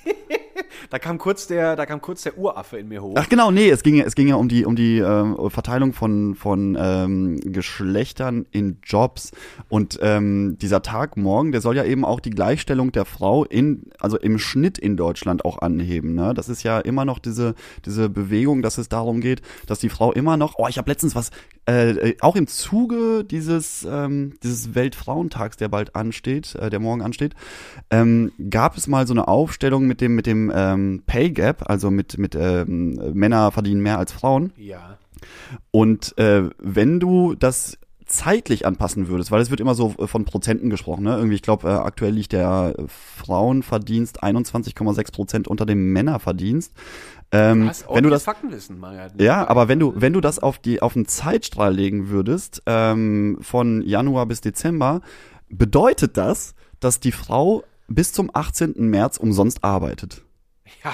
[0.90, 3.16] da kam kurz der, da kam kurz der Uraffe in mir hoch.
[3.18, 5.94] Ach genau, nee, es ging ja, es ging ja um die um die ähm, Verteilung
[5.94, 9.32] von von ähm, Geschlechtern in Jobs
[9.70, 13.92] und ähm, dieser Tag morgen, der soll ja eben auch die Gleichstellung der Frau in
[14.00, 16.16] also im Schnitt in Deutschland auch anheben.
[16.16, 16.34] Ne?
[16.34, 20.12] Das ist ja immer noch diese diese Bewegung, dass es darum geht, dass die Frau
[20.12, 20.56] immer noch.
[20.58, 21.32] Oh, ich habe letztens was
[21.70, 27.02] äh, äh, auch im Zuge dieses ähm, dieses Weltfrauentags, der bald ansteht, äh, der morgen
[27.02, 27.36] ansteht,
[27.92, 31.92] ähm, gab es mal so eine Aufstellung mit dem mit dem ähm, Pay Gap, also
[31.92, 34.54] mit mit ähm, Männer verdienen mehr als Frauen.
[34.58, 34.98] Ja.
[35.72, 37.78] Und äh, wenn du das
[38.12, 41.16] zeitlich anpassen würdest, weil es wird immer so äh, von Prozenten gesprochen, ne?
[41.16, 46.74] Irgendwie, ich glaube, äh, aktuell liegt der äh, Frauenverdienst 21,6 Prozent unter dem Männerverdienst.
[47.32, 47.86] Ähm, Was?
[47.90, 49.12] wenn du das Faktenwissen, Marian.
[49.18, 53.38] ja, aber wenn du, wenn du das auf die, auf einen Zeitstrahl legen würdest, ähm,
[53.42, 55.02] von Januar bis Dezember,
[55.50, 58.74] bedeutet das, dass die Frau bis zum 18.
[58.78, 60.24] März umsonst arbeitet.
[60.84, 60.94] Ja,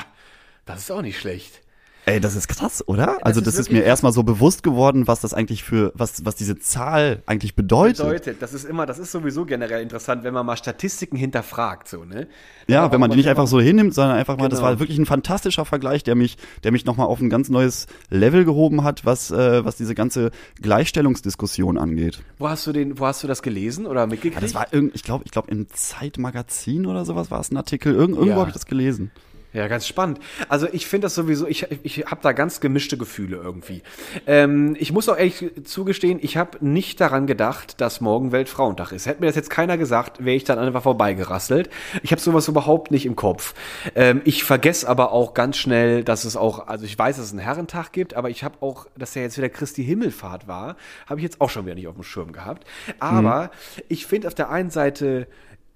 [0.65, 1.61] das ist auch nicht schlecht.
[2.09, 3.17] Ey, das ist krass, oder?
[3.25, 6.23] also ist das ist wirklich mir erstmal so bewusst geworden, was das eigentlich für, was,
[6.23, 7.97] was diese Zahl eigentlich bedeutet.
[7.97, 12.05] Bedeutet, das ist immer, das ist sowieso generell interessant, wenn man mal Statistiken hinterfragt, so,
[12.05, 12.27] ne?
[12.69, 14.69] Ja, Aber wenn man die nicht einfach so hinnimmt, sondern einfach mal, das Genau.
[14.71, 18.45] war wirklich ein fantastischer Vergleich, der mich, der mich nochmal auf ein ganz neues Level
[18.45, 22.23] gehoben hat, was, äh, was diese ganze Gleichstellungsdiskussion angeht.
[22.39, 24.35] Wo hast du den, wo hast du das gelesen oder mitgekriegt?
[24.35, 27.57] Ja, das war irgend, ich glaube, ich glaube im Zeitmagazin oder sowas war es ein
[27.57, 27.93] Artikel.
[27.93, 28.39] Irgend, irgendwo Ja.
[28.39, 29.11] habe ich das gelesen.
[29.53, 30.19] Ja, ganz spannend.
[30.49, 33.81] Also ich finde das sowieso, ich, ich habe da ganz gemischte Gefühle irgendwie.
[34.25, 39.05] Ähm, ich muss auch ehrlich zugestehen, ich habe nicht daran gedacht, dass morgen Weltfrauentag ist.
[39.05, 41.69] Hätte mir das jetzt keiner gesagt, wäre ich dann einfach vorbeigerasselt.
[42.03, 43.55] Ich habe sowas überhaupt nicht im Kopf.
[43.95, 47.31] Ähm, ich vergesse aber auch ganz schnell, dass es auch, also ich weiß, dass es
[47.31, 50.75] einen Herrentag gibt, aber ich habe auch, dass ja jetzt wieder Christi Himmelfahrt war,
[51.07, 52.67] habe ich jetzt auch schon wieder nicht auf dem Schirm gehabt.
[52.99, 53.49] Aber
[53.87, 55.27] ich finde auf der einen Seite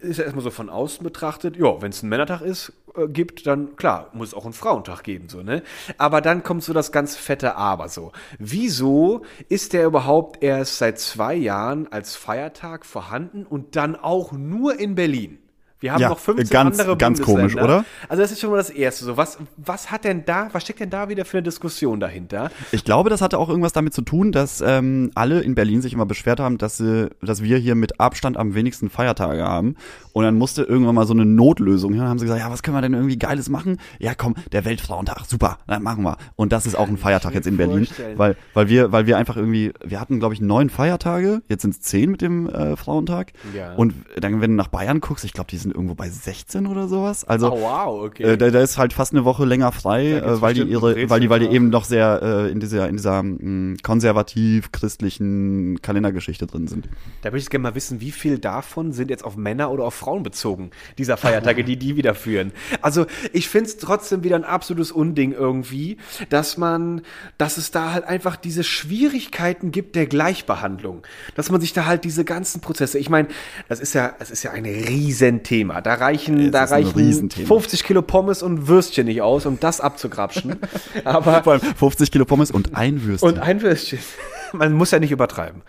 [0.02, 3.48] ist ja erstmal so von außen betrachtet, ja, wenn es einen Männertag ist, äh, gibt,
[3.48, 5.64] dann klar, muss es auch einen Frauentag geben, so, ne?
[5.98, 8.12] Aber dann kommt so das ganz fette Aber so.
[8.40, 14.80] Wieso ist der überhaupt erst seit zwei Jahren als Feiertag vorhanden und dann auch nur
[14.80, 15.41] in Berlin?
[15.82, 17.84] Wir haben Ja, noch 15 ganz- andere ganz komisch, oder?
[18.08, 19.04] Also das ist schon mal das Erste.
[19.04, 22.52] So, was, was hat denn da, was steckt denn da wieder für eine Diskussion dahinter?
[22.72, 25.94] Ich glaube, das hatte auch irgendwas damit zu tun, dass ähm, alle in Berlin sich
[25.94, 29.76] immer beschwert haben, dass, sie, dass wir hier mit Abstand am wenigsten Feiertage haben.
[30.14, 32.04] Und dann musste irgendwann mal so eine Notlösung her.
[32.04, 33.78] Dann haben sie gesagt, ja, was können wir denn irgendwie Geiles machen?
[33.98, 36.18] Ja, komm, der Weltfrauentag, super, dann machen wir.
[36.36, 38.20] Und das ist auch ein Feiertag jetzt in Berlin, vorstellen.
[38.20, 41.72] weil, weil wir, weil wir einfach irgendwie, wir hatten glaube ich neun Feiertage, jetzt sind
[41.72, 43.34] es zehn mit dem äh, Frauentag.
[43.56, 43.74] Ja.
[43.74, 46.88] Und dann, wenn du nach Bayern guckst, ich glaube, die sind irgendwo bei 16 oder
[46.88, 47.24] sowas.
[47.24, 48.24] Also Oh, wow, okay.
[48.24, 51.10] äh, da, da ist halt fast eine Woche länger frei, äh, weil die ihre, einen
[51.10, 56.48] weil die, weil die eben noch sehr äh, in dieser in dieser mh, konservativ-christlichen Kalendergeschichte
[56.48, 56.90] drin sind.
[57.22, 59.94] Da würde ich gerne mal wissen, wie viel davon sind jetzt auf Männer oder auf
[59.94, 62.52] Frauen bezogen, dieser Feiertage, die die wieder führen.
[62.82, 65.98] Also ich finde es trotzdem wieder ein absolutes Unding irgendwie,
[66.30, 67.02] dass man,
[67.38, 71.04] dass es da halt einfach diese Schwierigkeiten gibt der Gleichbehandlung.
[71.36, 73.28] Dass man sich da halt diese ganzen Prozesse, ich meine,
[73.70, 75.61] das ist ja, es ist ja ein Riesenthema.
[75.70, 77.48] Da reichen, da reichen Riesenthema.
[77.48, 80.58] 50 Kilo Pommes und Würstchen nicht aus, um das abzugrapschen.
[81.04, 83.30] Aber Vor allem 50 Kilo Pommes und ein Würstchen.
[83.30, 84.00] und ein Würstchen.
[84.54, 85.62] Man muss ja nicht übertreiben.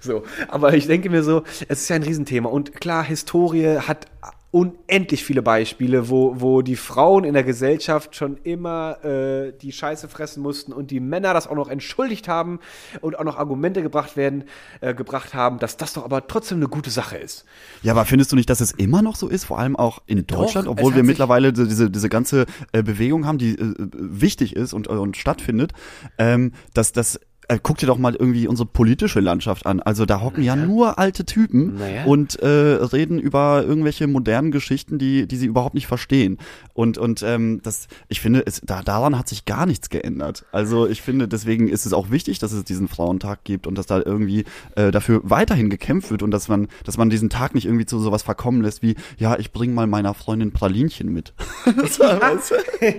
[0.00, 2.48] So, aber ich denke mir so, es ist ja ein Riesenthema.
[2.48, 4.06] Und klar, Historie hat
[4.54, 10.08] unendlich viele Beispiele, wo, wo die Frauen in der Gesellschaft schon immer äh, die Scheiße
[10.08, 12.60] fressen mussten und die Männer das auch noch entschuldigt haben
[13.00, 14.44] und auch noch Argumente gebracht werden,
[14.80, 17.44] äh, gebracht haben, dass das doch aber trotzdem eine gute Sache ist.
[17.82, 20.24] ja, aber findest du nicht, dass es immer noch so ist, vor allem auch in
[20.24, 24.72] Deutschland, es obwohl wir mittlerweile diese diese ganze äh, Bewegung haben, die äh, wichtig ist
[24.72, 25.72] und und stattfindet,
[26.16, 29.80] ähm, dass das äh, guck dir doch mal irgendwie unsere politische Landschaft an.
[29.80, 32.04] Also da hocken ja nur alte Typen Naja.
[32.04, 36.38] und äh, reden über irgendwelche modernen Geschichten, die, die sie überhaupt nicht verstehen.
[36.72, 40.44] Und, und ähm, das, ich finde, es, da, daran hat sich gar nichts geändert.
[40.52, 43.86] Also ich finde, deswegen ist es auch wichtig, dass es diesen Frauentag gibt und dass
[43.86, 44.44] da irgendwie
[44.76, 47.98] äh, dafür weiterhin gekämpft wird und dass man, dass man diesen Tag nicht irgendwie zu
[47.98, 51.34] sowas verkommen lässt wie, ja, ich bring mal meiner Freundin Pralinchen mit.
[51.76, 52.54] das war, du?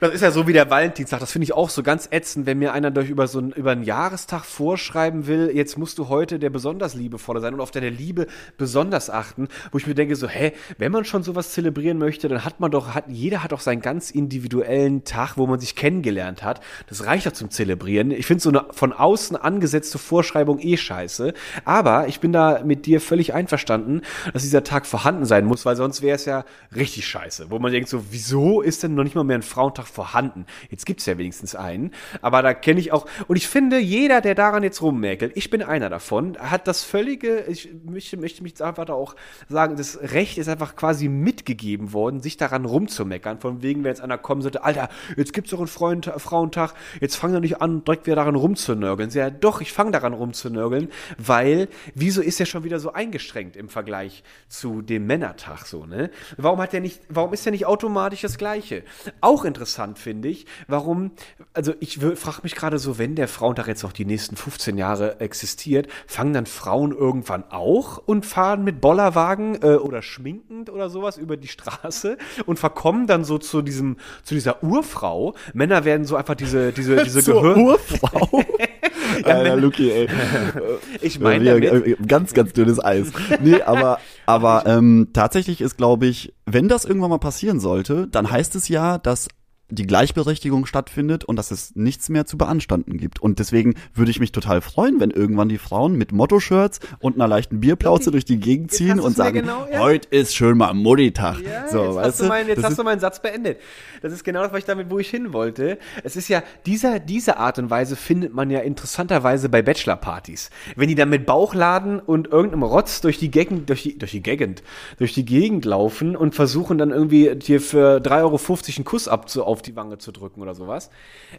[0.00, 1.20] Das ist ja so wie der Valentinstag.
[1.20, 3.72] Das finde ich auch so ganz ätzend, wenn mir einer durch über so einen, über
[3.72, 7.90] einen Jahrestag vorschreiben will, jetzt musst du heute der besonders liebevolle sein und auf deine
[7.90, 12.28] Liebe besonders achten, wo ich mir denke so, hä, wenn man schon sowas zelebrieren möchte,
[12.28, 15.76] dann hat man doch, hat, jeder hat doch seinen ganz individuellen Tag, wo man sich
[15.76, 16.60] kennengelernt hat.
[16.88, 18.10] Das reicht doch zum Zelebrieren.
[18.10, 21.34] Ich finde so eine von außen angesetzte Vorschreibung eh scheiße.
[21.66, 24.00] Aber ich bin da mit dir völlig einverstanden,
[24.32, 27.50] dass dieser Tag vorhanden sein muss, weil sonst wäre es ja richtig scheiße.
[27.50, 30.46] Wo man denkt so, wieso ist denn noch nicht mal mehr ein Frauentag vorhanden?
[30.70, 31.92] Jetzt gibt's ja wenigstens einen.
[32.22, 35.62] Aber da kenne ich auch, und ich finde, jeder, der daran jetzt rummäkelt, ich bin
[35.62, 39.16] einer davon, hat das völlige, ich möchte, möchte mich einfach da auch
[39.48, 43.40] sagen, das Recht ist einfach quasi mitgegeben worden, sich daran rumzumeckern.
[43.40, 47.16] Von wegen, wenn jetzt einer kommen sollte, Alter, jetzt gibt's doch einen Freund, Frauentag, jetzt
[47.16, 49.10] fang doch nicht an, direkt wieder daran rumzunörgeln.
[49.10, 53.68] Ja, doch, ich fange daran rumzunörgeln, weil, wieso ist er schon wieder so eingeschränkt im
[53.68, 56.10] Vergleich zu dem Männertag so, ne?
[56.36, 58.84] Warum hat der nicht, warum ist der nicht automatisch das Gleiche?
[59.20, 61.12] Auch interessant finde ich, warum,
[61.54, 65.20] also ich frage mich gerade so, wenn der Frauentag jetzt noch die nächsten 15 Jahre
[65.20, 71.16] existiert, fangen dann Frauen irgendwann auch und fahren mit Bollerwagen äh, oder schminkend oder sowas
[71.16, 75.34] über die Straße und verkommen dann so zu diesem, zu dieser Urfrau.
[75.54, 77.56] Männer werden so einfach diese, diese, diese Gehör.
[77.56, 78.42] Urfrau.
[79.24, 80.08] Alter, Luki, ey.
[81.00, 83.12] Ich meine Ja, äh, ganz, ganz dünnes Eis.
[83.40, 88.30] Nee, aber, aber ähm, tatsächlich ist, glaube ich, wenn das irgendwann mal passieren sollte, dann
[88.30, 89.28] heißt es ja, dass
[89.70, 93.20] die Gleichberechtigung stattfindet und dass es nichts mehr zu beanstanden gibt.
[93.20, 97.28] Und deswegen würde ich mich total freuen, wenn irgendwann die Frauen mit Motto-Shirts und einer
[97.28, 99.78] leichten Bierplauze durch die Gegend ziehen und sagen, genau, ja.
[99.78, 101.40] heute ist schon mal Mutti-Tag.
[101.40, 103.60] Ja, so, jetzt weißt hast, du, mein, jetzt hast du meinen Satz beendet.
[104.02, 105.78] Das ist genau das, was ich damit, wo ich hin wollte.
[106.02, 110.50] Es ist ja, dieser, diese Art und Weise findet man ja interessanterweise bei Bachelorpartys.
[110.76, 114.22] Wenn die dann mit Bauchladen und irgendeinem Rotz durch die Gegend, durch die, durch die
[114.22, 114.62] Gegend,
[114.98, 118.40] durch die Gegend laufen und versuchen dann irgendwie dir für 3,50 Euro
[118.76, 120.90] einen Kuss ab zu, auf die Wange zu drücken oder sowas.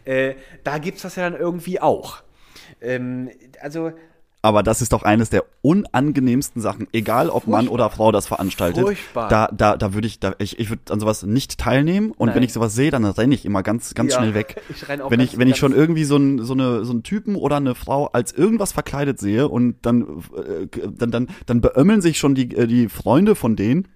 [0.04, 2.22] Äh, da gibt's das ja dann irgendwie auch.
[2.80, 3.30] Ähm,
[3.60, 3.90] also,
[4.42, 8.84] Aber das ist doch eines der unangenehmsten Sachen, egal ob Mann oder Frau das veranstaltet.
[8.84, 9.28] Furchtbar.
[9.28, 12.36] Da, da, da würde ich, da, ich, ich würde an sowas nicht teilnehmen und Nein.
[12.36, 14.60] wenn ich sowas sehe, dann renne ich immer ganz, ganz Ja, schnell weg.
[14.70, 16.92] ich renn auch wenn ganz- ich, wenn ich schon irgendwie so einen, so eine, so
[16.92, 21.60] einen Typen oder eine Frau als irgendwas verkleidet sehe und dann, äh, dann, dann, dann
[21.60, 23.88] beömmeln sich schon die, äh, die Freunde von denen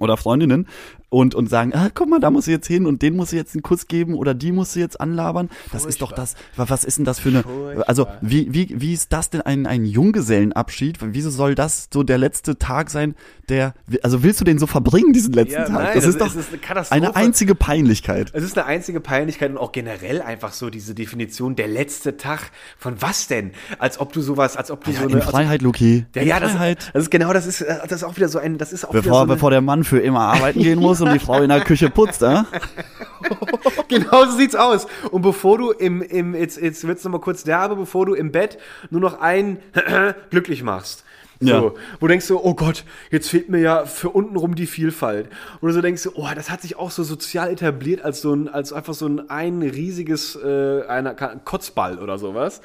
[0.00, 0.66] oder Freundinnen
[1.08, 3.36] und, und sagen, ah, guck mal, da muss sie jetzt hin und den muss sie
[3.36, 5.50] jetzt einen Kuss geben oder die muss sie jetzt anlabern.
[5.70, 7.84] Das ist doch das, wa- was ist denn das für eine, Furchtbar.
[7.88, 10.98] also wie, wie, wie ist das denn ein, ein Junggesellenabschied?
[11.02, 13.14] Wieso soll das so der letzte Tag sein,
[13.50, 15.72] der, also willst du den so verbringen, diesen letzten Ja, Tag?
[15.74, 17.02] nein, das das ist doch ist- eine Katastrophe.
[17.02, 18.30] eine einzige Peinlichkeit.
[18.32, 22.50] Es ist eine einzige Peinlichkeit und auch generell einfach so diese Definition, der letzte Tag
[22.78, 23.50] von was denn?
[23.78, 25.20] Als ob du sowas, als ob du Ja, so in eine.
[25.22, 26.06] Freiheit, Luki.
[26.14, 26.90] ja, in ja, das, Freiheit.
[26.94, 28.90] das ist genau, das ist, äh, das ist auch wieder so ein, das ist auch
[28.92, 31.40] wieder Bevor, so eine, bevor der Mann für immer arbeiten gehen muss und die Frau
[31.42, 32.42] in der Küche putzt, äh?
[33.88, 34.86] Genau so sieht's aus.
[35.10, 38.58] Und bevor du im, im jetzt, jetzt wird's nochmal kurz derbe, bevor du im Bett
[38.90, 39.58] nur noch einen
[40.30, 41.04] glücklich machst.
[41.40, 41.60] So, Ja.
[41.62, 45.28] wo du denkst du, oh Gott, jetzt fehlt mir ja für untenrum die Vielfalt.
[45.60, 48.48] Wo du so denkst, oh, das hat sich auch so sozial etabliert als so ein,
[48.48, 52.60] als einfach so ein, ein riesiges, äh, einer, Kotzball oder sowas.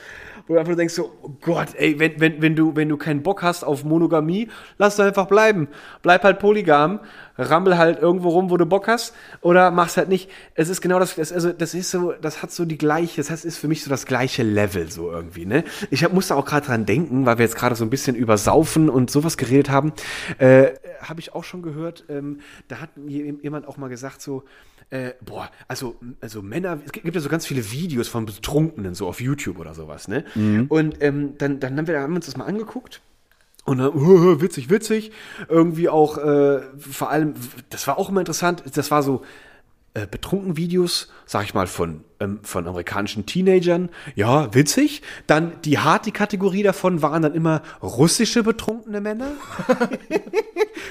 [0.48, 3.22] Wo du einfach denkst so, oh Gott, ey, wenn, wenn, wenn du, wenn du keinen
[3.22, 5.68] Bock hast auf Monogamie, lass doch einfach bleiben.
[6.02, 7.02] Bleib halt polygam,
[7.38, 10.30] rammel halt irgendwo rum, wo du Bock hast, oder mach's halt nicht.
[10.56, 13.30] Es ist genau das, das also, das ist so, das hat so die gleiche, das
[13.30, 15.66] heißt, ist für mich so das gleiche Level, so irgendwie, ne?
[15.92, 18.38] Ich hab, musste auch gerade dran denken, weil wir jetzt gerade so ein bisschen über
[18.38, 19.92] Saufen und sowas geredet haben,
[20.38, 20.70] äh,
[21.02, 24.44] habe ich auch schon gehört, ähm, da hat jemand auch mal gesagt, so,
[24.89, 29.08] äh, boah, also, also Männer, es gibt ja so ganz viele Videos von Betrunkenen, so
[29.08, 30.23] auf YouTube oder sowas, ne?
[30.69, 33.02] Und ähm, dann, dann haben wir, haben wir uns das mal angeguckt.
[33.65, 35.12] Und dann, uh, witzig, witzig.
[35.50, 37.34] Irgendwie auch, äh, vor allem,
[37.69, 39.23] das war auch immer interessant, das war so
[39.93, 43.89] äh, betrunken Videos, sag ich mal, von, ähm, von amerikanischen Teenagern.
[44.15, 45.01] Ja, witzig.
[45.27, 49.32] Dann die harte Kategorie davon waren dann immer russische betrunkene Männer.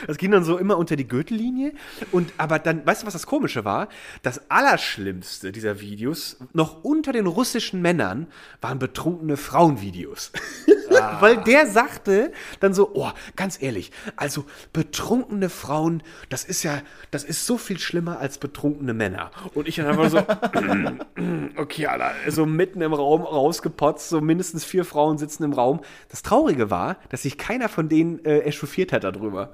[0.06, 1.72] Das ging dann so immer unter die Gürtellinie.
[2.12, 3.88] Und aber dann, weißt du, was das Komische war?
[4.22, 8.26] Das Allerschlimmste dieser Videos, noch unter den russischen Männern,
[8.60, 10.32] waren betrunkene Frauenvideos.
[11.20, 17.24] Weil der sagte dann so, oh, ganz ehrlich, also betrunkene Frauen, das ist ja, das
[17.24, 19.30] ist so viel schlimmer als betrunkene Männer.
[19.54, 20.18] Und ich dann einfach so,
[21.56, 25.80] okay, Alter, so mitten im Raum rausgepotzt, so mindestens vier Frauen sitzen im Raum.
[26.10, 29.52] Das Traurige war, dass sich keiner von denen äh, echauffiert hat darüber.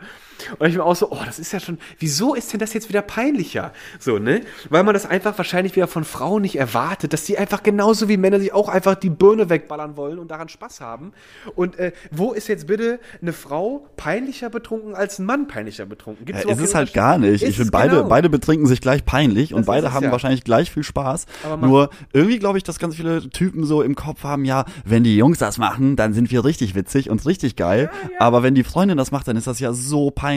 [0.59, 2.89] Und ich mir auch so, oh, das ist ja schon, wieso ist denn das jetzt
[2.89, 3.73] wieder peinlicher?
[3.99, 4.43] So, ne?
[4.71, 8.17] Weil man das einfach wahrscheinlich wieder von Frauen nicht erwartet, dass die einfach genauso wie
[8.17, 11.13] Männer sich auch einfach die Birne wegballern wollen und daran Spaß haben.
[11.55, 16.25] Und äh, wo ist jetzt bitte eine Frau peinlicher betrunken als ein Mann peinlicher betrunken?
[16.27, 17.43] Gibt's Ja, ist es halt gar nicht.
[17.43, 18.09] Ist Ich finde, beide, genau.
[18.09, 20.13] beide betrinken sich gleich peinlich und Das ist beide haben ja.
[20.13, 21.27] wahrscheinlich gleich viel Spaß.
[21.61, 25.17] Nur irgendwie glaube ich, dass ganz viele Typen so im Kopf haben, ja, wenn die
[25.17, 27.91] Jungs das machen, dann sind wir richtig witzig und richtig geil.
[28.19, 30.32] Aber wenn die Freundin das macht, dann ist das ja so peinlich.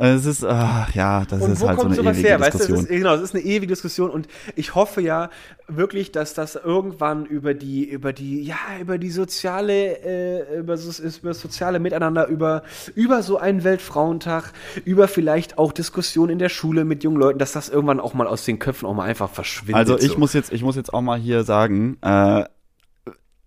[0.00, 2.40] Äh, Es ist, ach, ja, das Und ist halt so eine ewige her?
[2.40, 2.86] Weißt du, Diskussion.
[2.86, 5.30] ist, genau, es ist eine ewige Diskussion und ich hoffe ja
[5.68, 11.02] wirklich, dass das irgendwann über die, über die, ja, über die soziale, äh, über, so,
[11.02, 12.62] über das soziale Miteinander, über,
[12.94, 14.52] über so einen Weltfrauentag,
[14.84, 18.26] über vielleicht auch Diskussionen in der Schule mit jungen Leuten, dass das irgendwann auch mal
[18.26, 19.76] aus den Köpfen auch mal einfach verschwindet.
[19.76, 20.18] Also ich so.
[20.18, 22.44] muss jetzt, ich muss jetzt auch mal hier sagen, äh,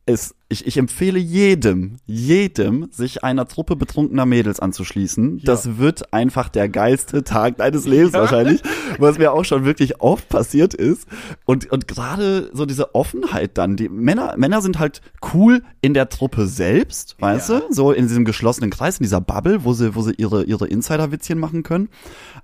[0.07, 5.41] es, ich, ich empfehle jedem, jedem, sich einer Truppe betrunkener Mädels anzuschließen.
[5.43, 8.61] Das wird einfach der geilste Tag deines Lebens wahrscheinlich,
[9.01, 11.07] was mir auch schon wirklich oft passiert ist.
[11.45, 15.01] Und, und gerade so diese Offenheit dann, die Männer, Männer sind halt
[15.33, 17.59] cool in der Truppe selbst, weißt Ja.
[17.61, 20.67] du, so in diesem geschlossenen Kreis, in dieser Bubble, wo sie, wo sie ihre, ihre
[20.67, 21.89] Insider-Witzchen machen können.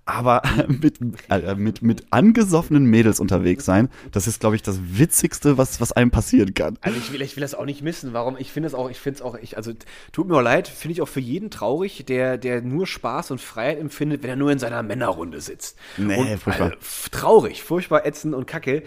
[0.06, 5.58] Aber mit, äh, mit, mit angesoffenen Mädels unterwegs sein, das ist, glaube ich, das Witzigste,
[5.58, 6.78] was, was einem passieren kann.
[6.82, 8.14] Also ich will, ich will das auch nicht missen.
[8.14, 8.36] Warum?
[8.38, 9.72] Ich finde es auch, ich finde es auch, ich, also
[10.12, 13.42] tut mir auch leid, finde ich auch für jeden traurig, der, der nur Spaß und
[13.42, 15.78] Freiheit empfindet, wenn er nur in seiner Männerrunde sitzt.
[15.98, 16.72] Nee, und, furchtbar.
[16.80, 18.84] f- traurig, furchtbar ätzend und kacke.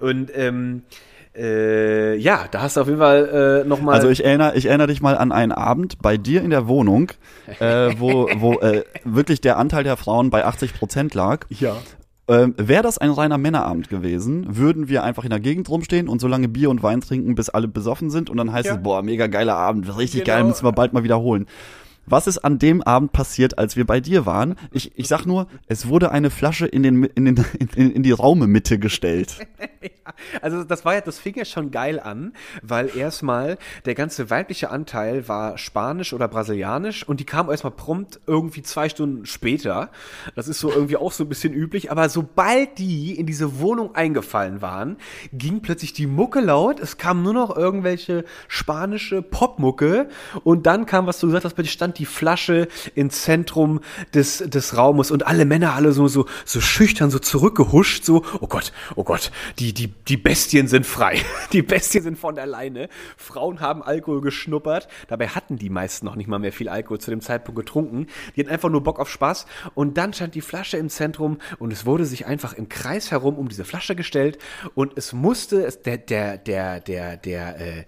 [0.00, 0.82] Und ähm,
[1.36, 3.94] äh, ja, da hast du auf jeden Fall äh, nochmal.
[3.94, 7.12] Also ich erinnere, ich erinnere dich mal an einen Abend bei dir in der Wohnung,
[7.60, 11.46] äh, wo, wo äh, wirklich der Anteil der Frauen bei 80 Prozent lag.
[11.50, 11.76] ja.
[12.28, 16.20] Ähm, Wäre das ein reiner Männerabend gewesen, würden wir einfach in der Gegend rumstehen und
[16.20, 18.74] so lange Bier und Wein trinken, bis alle besoffen sind und dann heißt Ja.
[18.76, 20.36] es, boah, mega geiler Abend, richtig Genau.
[20.36, 21.48] geil, müssen wir bald mal wiederholen.
[22.06, 24.56] Was ist an dem Abend passiert, als wir bei dir waren?
[24.72, 27.44] Ich, ich sag nur, es wurde eine Flasche in, den, in, den,
[27.76, 29.36] in, in die Raumemitte gestellt.
[30.42, 32.32] Also das war ja, das fing ja schon geil an,
[32.62, 38.20] weil erstmal der ganze weibliche Anteil war spanisch oder brasilianisch und die kam erstmal prompt
[38.26, 39.90] irgendwie zwei Stunden später.
[40.34, 43.94] Das ist so irgendwie auch so ein bisschen üblich, aber sobald die in diese Wohnung
[43.94, 44.96] eingefallen waren,
[45.32, 50.08] ging plötzlich die Mucke laut, es kam nur noch irgendwelche spanische Popmucke
[50.44, 53.80] und dann kam, was du gesagt hast, plötzlich stand die Flasche im Zentrum
[54.14, 58.46] des, des Raumes und alle Männer alle so, so, so schüchtern, so zurückgehuscht, so, oh
[58.46, 61.20] Gott, oh Gott, die, die, die Bestien sind frei.
[61.52, 62.88] Die Bestien sind von der Leine.
[63.16, 64.88] Frauen haben Alkohol geschnuppert.
[65.08, 68.06] Dabei hatten die meisten noch nicht mal mehr viel Alkohol zu dem Zeitpunkt getrunken.
[68.34, 69.46] Die hatten einfach nur Bock auf Spaß.
[69.74, 73.36] Und dann stand die Flasche im Zentrum und es wurde sich einfach im Kreis herum
[73.36, 74.38] um diese Flasche gestellt
[74.74, 77.84] und es musste, es, der, der, der, der, der, äh,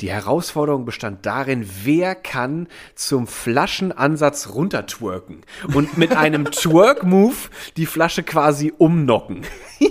[0.00, 5.42] die Herausforderung bestand darin, wer kann zum Flaschenansatz runtertwerken
[5.74, 7.36] und mit einem Twerk-Move
[7.76, 9.42] die Flasche quasi umnocken.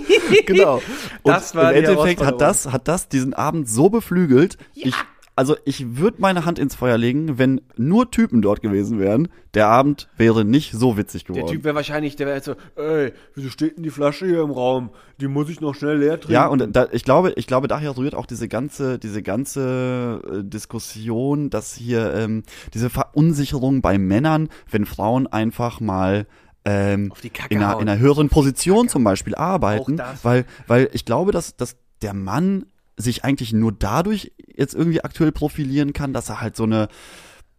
[0.46, 0.82] Genau.
[1.22, 4.56] Das und war im Endeffekt hat das, hat das diesen Abend so beflügelt.
[4.74, 4.94] Ich,
[5.36, 9.28] also ich würde meine Hand ins Feuer legen, wenn nur Typen dort gewesen wären.
[9.54, 11.46] Der Abend wäre nicht so witzig geworden.
[11.46, 14.52] Der Typ wäre wahrscheinlich, der wäre so, ey, wieso steht denn die Flasche hier im
[14.52, 14.90] Raum?
[15.20, 16.32] Die muss ich noch schnell leer trinken.
[16.32, 20.44] ja, und da, ich glaube, ich glaube, daher rührt auch diese ganze, diese ganze äh,
[20.44, 26.26] Diskussion, dass hier ähm, diese Verunsicherung bei Männern, wenn Frauen einfach mal
[26.64, 27.12] ähm,
[27.48, 31.76] in, einer, in einer höheren Position zum Beispiel arbeiten, weil, weil ich glaube, dass, dass
[32.02, 32.66] der Mann
[32.96, 36.88] sich eigentlich nur dadurch jetzt irgendwie aktuell profilieren kann, dass er halt so eine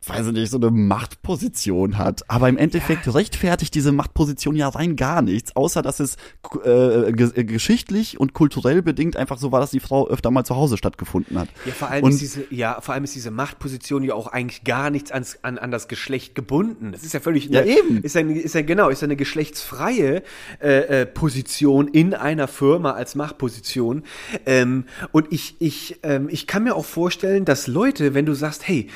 [0.07, 2.29] weiß ich nicht, so eine Machtposition hat.
[2.29, 6.17] Aber im Endeffekt rechtfertigt diese Machtposition ja rein gar nichts, außer dass es
[6.63, 7.11] äh, äh,
[7.43, 11.37] geschichtlich und kulturell bedingt einfach so war, dass die Frau öfter mal zu Hause stattgefunden
[11.39, 11.49] hat.
[11.65, 14.63] Ja, vor allem Und- ist diese, ja, vor allem ist diese Machtposition ja auch eigentlich
[14.63, 16.91] gar nichts ans, an, an das Geschlecht gebunden.
[16.91, 18.01] Das ist ja völlig, Ja, eben.
[18.03, 20.23] Ist ein, ist ein, genau, ist eine geschlechtsfreie
[20.61, 24.03] äh, äh, Position in einer Firma als Machtposition.
[24.45, 28.67] Ähm, und ich, ich, ähm, ich kann mir auch vorstellen, dass Leute, wenn du sagst,
[28.67, 28.87] hey,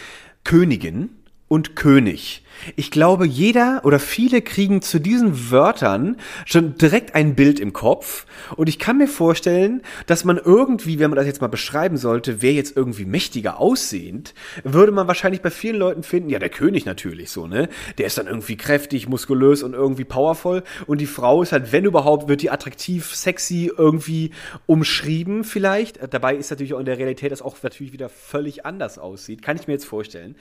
[0.50, 1.19] Königin
[1.50, 2.44] und König.
[2.76, 8.26] Ich glaube, jeder oder viele kriegen zu diesen Wörtern schon direkt ein Bild im Kopf.
[8.56, 12.42] Und ich kann mir vorstellen, dass man irgendwie, wenn man das jetzt mal beschreiben sollte,
[12.42, 14.34] wer jetzt irgendwie mächtiger aussehend,
[14.64, 17.70] würde man wahrscheinlich bei vielen Leuten finden, ja, der König natürlich so, ne?
[17.98, 20.64] Der ist dann irgendwie kräftig, muskulös und irgendwie powervoll.
[20.86, 24.32] Und die Frau ist halt, wenn überhaupt, wird die attraktiv, sexy irgendwie
[24.66, 26.00] umschrieben vielleicht.
[26.14, 29.42] Dabei ist natürlich auch in der Realität das auch natürlich wieder völlig anders aussieht.
[29.42, 30.36] Kann ich mir jetzt vorstellen.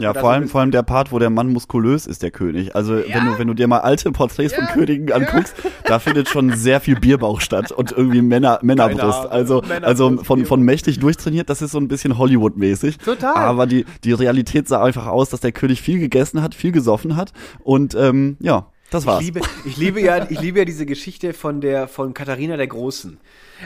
[0.00, 2.74] Ja, vor allem, vor allem der Part, wo der Mann muskulös ist, der König.
[2.74, 6.52] Also wenn du, wenn du dir mal alte Porträts von Königen anguckst, da findet schon
[6.56, 9.26] sehr viel Bierbauch statt und irgendwie Männer, Männerbrust.
[9.30, 12.98] Also, Männerbrust, also von, von mächtig durchtrainiert, das ist so ein bisschen Hollywood-mäßig.
[12.98, 13.36] Total.
[13.36, 17.16] Aber die, die Realität sah einfach aus, dass der König viel gegessen hat, viel gesoffen
[17.16, 19.20] hat und ähm, ja, das war's.
[19.20, 22.68] Ich liebe, ich liebe ja, ich liebe ja diese Geschichte von der, von Katharina der
[22.68, 23.18] Großen.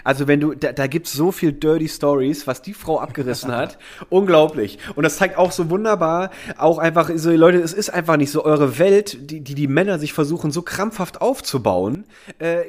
[0.05, 3.78] Also wenn du, da, da gibt's so viel Dirty Stories, was die Frau abgerissen hat.
[4.09, 4.78] Unglaublich.
[4.95, 8.45] Und das zeigt auch so wunderbar, auch einfach so, Leute, es ist einfach nicht so
[8.45, 12.05] eure Welt, die, die die Männer sich versuchen so krampfhaft aufzubauen.
[12.38, 12.62] Äh,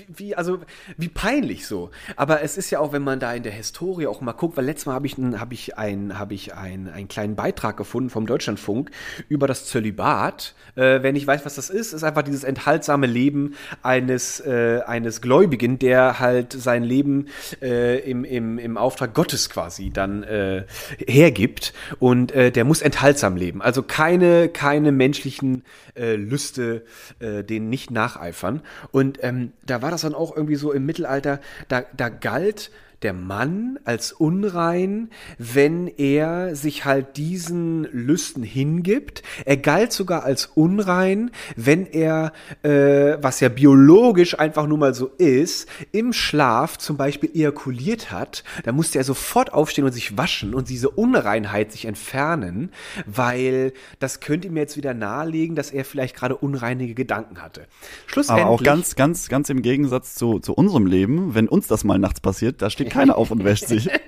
[0.00, 0.60] wie, wie, also,
[0.96, 1.90] wie peinlich so.
[2.16, 4.64] Aber es ist ja auch, wenn man da in der Historie auch mal guckt, weil
[4.64, 8.26] letztes Mal habe ich, hab ich, ein, hab ich ein, einen kleinen Beitrag gefunden vom
[8.26, 8.90] Deutschlandfunk
[9.28, 10.54] über das Zölibat.
[10.76, 15.20] Äh, wenn ich weiß, was das ist, ist einfach dieses enthaltsame Leben eines, äh, eines
[15.20, 17.28] Gläubigen, der halt sein Leben
[17.62, 20.64] äh, im, im, im Auftrag Gottes quasi dann äh,
[21.06, 21.72] hergibt.
[21.98, 23.62] Und äh, der muss enthaltsam leben.
[23.62, 25.64] Also keine, keine menschlichen
[25.96, 26.84] äh, Lüste,
[27.18, 28.62] äh, denen nicht nacheifern.
[28.90, 32.70] Und ähm, da war das dann auch irgendwie so im Mittelalter, da, da galt
[33.02, 39.22] der Mann als unrein, wenn er sich halt diesen Lüsten hingibt.
[39.44, 42.32] Er galt sogar als unrein, wenn er,
[42.62, 48.44] äh, was ja biologisch einfach nur mal so ist, im Schlaf zum Beispiel ejakuliert hat.
[48.64, 52.70] Da musste er sofort aufstehen und sich waschen und diese Unreinheit sich entfernen,
[53.06, 57.66] weil das könnte ihm jetzt wieder nahelegen, dass er vielleicht gerade unreinige Gedanken hatte.
[58.06, 58.44] Schlussendlich.
[58.44, 61.98] Aber auch ganz, ganz, ganz im Gegensatz zu, zu unserem Leben, wenn uns das mal
[61.98, 63.88] nachts passiert, da steht keiner auf und wäscht sich.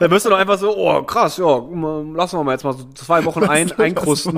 [0.00, 2.84] Da wirst du doch einfach so, oh krass, ja, lassen wir mal jetzt mal so
[2.94, 4.34] zwei Wochen ein, einkrusten.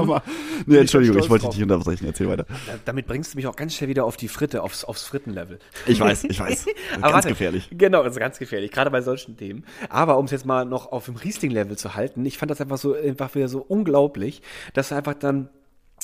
[0.66, 2.06] Nee, Entschuldigung, ich wollte dich nicht unterbrechen.
[2.06, 2.44] Erzähl weiter.
[2.44, 5.60] Da- Damit bringst du mich auch ganz schnell wieder auf die Fritte, aufs, aufs Frittenlevel.
[5.86, 6.66] Ich weiß, ich weiß.
[6.94, 7.68] Aber Ganz warte, gefährlich.
[7.70, 9.64] Genau, das ist ganz gefährlich, gerade bei solchen Themen.
[9.88, 12.78] Aber um es jetzt mal noch auf dem Riesling-Level zu halten, ich fand das einfach
[12.78, 14.42] so, einfach wieder so unglaublich,
[14.74, 15.48] dass einfach dann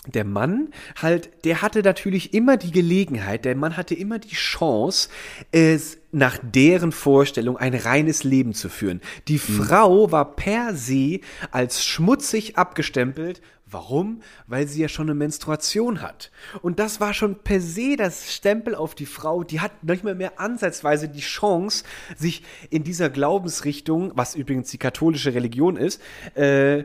[0.06, 0.68] der Mann
[1.00, 5.08] halt, der hatte natürlich immer die Gelegenheit, der Mann hatte immer die Chance,
[5.50, 9.00] es nach deren Vorstellung ein reines Leben zu führen.
[9.28, 13.40] Die Frau war per se als schmutzig abgestempelt.
[13.74, 14.20] Warum?
[14.46, 16.30] Weil sie ja schon eine Menstruation hat.
[16.62, 19.42] Und das war schon per se das Stempel auf die Frau.
[19.42, 21.82] Die hat nicht mehr mehr ansatzweise die Chance,
[22.16, 26.00] sich in dieser Glaubensrichtung, was übrigens die katholische Religion ist,
[26.36, 26.84] äh, äh,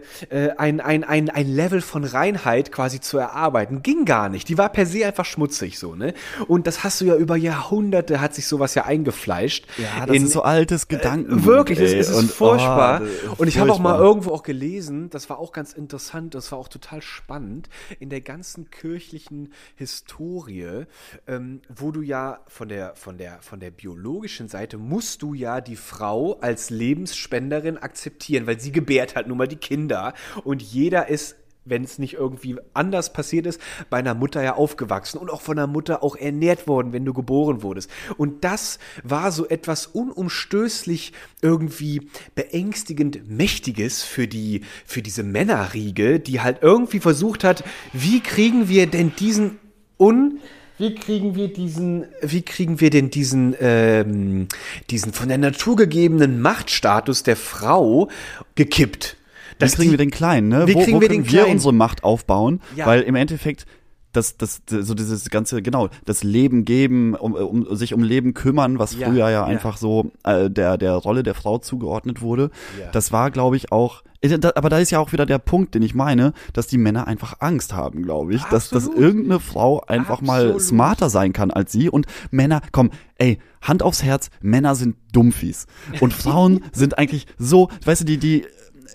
[0.57, 3.83] ein, ein, ein, ein Level von Reinheit quasi zu erarbeiten.
[3.83, 4.49] Ging gar nicht.
[4.49, 6.15] Die war per se einfach schmutzig so, ne?
[6.47, 9.67] Und das hast du ja über Jahrhunderte, hat sich sowas ja eingefleischt.
[9.77, 11.45] Ja, das In- ist so altes Gedanken.
[11.45, 13.03] Wirklich, es, es ist furchtbar.
[13.29, 16.51] oh, und ich habe auch mal irgendwo auch gelesen, das war auch ganz interessant, das
[16.51, 17.69] war auch total spannend,
[17.99, 20.85] in der ganzen kirchlichen Historie,
[21.27, 25.61] ähm, wo du ja von der, von der, von der biologischen Seite musst du ja
[25.61, 30.13] die Frau als Lebensspenderin akzeptieren, weil sie gebärt halt nun mal die Kinder.
[30.43, 31.35] Und jeder ist
[31.69, 35.57] wenn es nicht irgendwie anders passiert ist, bei einer Mutter ja aufgewachsen und auch von
[35.57, 37.89] einer Mutter auch ernährt worden, wenn du geboren wurdest.
[38.17, 46.41] Und das war so etwas unumstößlich irgendwie beängstigend Mächtiges für die, für diese Männerriege, die
[46.41, 47.63] halt irgendwie versucht hat,
[47.93, 49.59] wie kriegen wir denn diesen
[49.97, 50.39] un,
[50.79, 54.47] wie kriegen wir diesen, wie kriegen wir denn diesen, ähm,
[54.89, 58.07] diesen von der Natur gegebenen Machtstatus der Frau
[58.55, 59.17] gekippt?
[59.59, 60.67] Dass kriegen wir den Kleinen, ne?
[60.67, 61.51] Wie wo, kriegen wo wir den wir Kleinen?
[61.53, 62.61] unsere Macht aufbauen?
[62.75, 62.85] Ja.
[62.85, 63.65] Weil im Endeffekt
[64.11, 68.79] das, das, so dieses ganze, genau, das Leben geben, um, um sich um Leben kümmern,
[68.79, 69.45] was Ja, früher ja, ja.
[69.45, 72.49] einfach so äh, der, der Rolle der Frau zugeordnet wurde.
[72.79, 72.89] Ja.
[72.91, 75.83] Das war, glaube ich, auch, äh, aber da ist ja auch wieder der Punkt, den
[75.83, 80.21] ich meine, dass die Männer einfach Angst haben, glaube ich, dass, dass irgendeine Frau einfach
[80.21, 80.61] mal Absolut.
[80.61, 85.67] smarter sein kann als sie und Männer, komm, ey, Hand aufs Herz, Männer sind Dumpfies
[85.99, 88.45] und Frauen sind eigentlich so, weißt du, die, die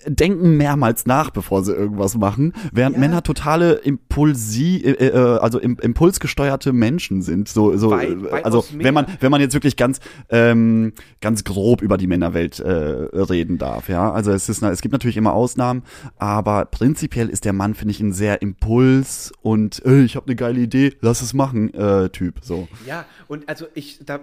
[0.07, 5.77] denken mehrmals nach, bevor sie irgendwas machen, während Männer totale Impulsi, äh, äh, also im,
[5.81, 7.49] impulsgesteuerte Menschen sind.
[7.49, 9.99] So, so, Weit- äh, weitaus also wenn man, wenn man jetzt wirklich ganz,
[10.29, 14.11] ähm, ganz grob über die Männerwelt äh, reden darf, ja.
[14.11, 15.83] Also es ist, es gibt natürlich immer Ausnahmen,
[16.17, 20.35] aber prinzipiell ist der Mann, finde ich, ein sehr Impuls und äh, ich habe eine
[20.35, 22.39] geile Idee, lass es machen, äh, Typ.
[22.41, 22.67] So.
[22.87, 24.19] Ja, und also ich, da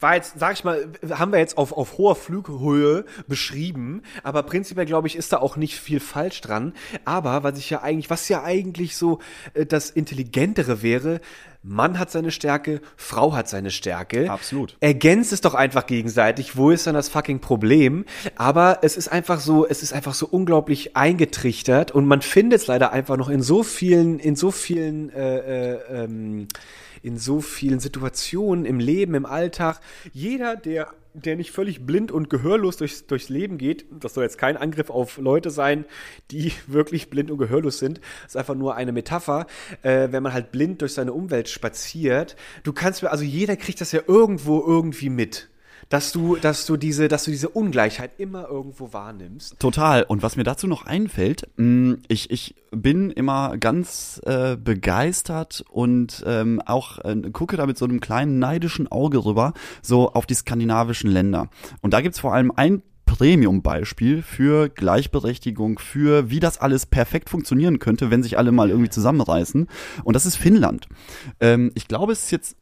[0.00, 4.86] war jetzt, sag ich mal, haben wir jetzt auf, auf hoher Flughöhe beschrieben, aber prinzipiell
[4.86, 6.72] glaube ich, ist da auch nicht viel falsch dran.
[7.04, 9.20] Aber was ich ja eigentlich, was ja eigentlich so
[9.54, 11.20] äh, das Intelligentere wäre,
[11.66, 14.30] Mann hat seine Stärke, Frau hat seine Stärke.
[14.30, 14.76] Absolut.
[14.80, 16.56] Ergänzt es doch einfach gegenseitig.
[16.56, 18.04] Wo ist dann das fucking Problem?
[18.36, 22.66] Aber es ist einfach so, es ist einfach so unglaublich eingetrichtert und man findet es
[22.68, 26.46] leider einfach noch in so vielen, in so vielen, äh, äh, ähm,
[27.06, 29.80] in so vielen Situationen im Leben, im Alltag.
[30.12, 34.36] Jeder, der der nicht völlig blind und gehörlos durchs, durchs Leben geht, das soll jetzt
[34.36, 35.86] kein Angriff auf Leute sein,
[36.30, 39.46] die wirklich blind und gehörlos sind, das ist einfach nur eine Metapher,
[39.80, 43.80] äh, wenn man halt blind durch seine Umwelt spaziert, du kannst mir, also jeder kriegt
[43.80, 45.48] das ja irgendwo irgendwie mit
[45.88, 49.58] dass du, dass du diese, dass du diese Ungleichheit immer irgendwo wahrnimmst.
[49.58, 50.02] Total.
[50.02, 56.24] Und was mir dazu noch einfällt, mh, ich, ich bin immer ganz äh, begeistert und
[56.26, 60.34] ähm, auch äh, gucke da mit so einem kleinen neidischen Auge rüber, so auf die
[60.34, 61.48] skandinavischen Länder.
[61.82, 67.78] Und da gibt's vor allem ein Premium-Beispiel für Gleichberechtigung, für wie das alles perfekt funktionieren
[67.78, 69.68] könnte, wenn sich alle mal irgendwie zusammenreißen.
[70.02, 70.88] Und das ist Finnland.
[71.40, 72.56] Ähm, ich glaube, es ist jetzt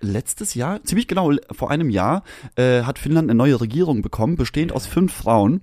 [0.00, 2.22] letztes Jahr, ziemlich genau vor einem Jahr,
[2.56, 5.60] äh, hat Finnland eine neue Regierung bekommen, bestehend aus fünf Frauen,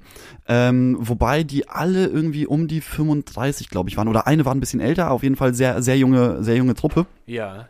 [0.47, 4.07] ähm, wobei die alle irgendwie um die 35, glaube ich, waren.
[4.07, 7.05] Oder eine war ein bisschen älter, auf jeden Fall sehr, sehr junge, sehr junge Truppe.
[7.25, 7.67] Ja.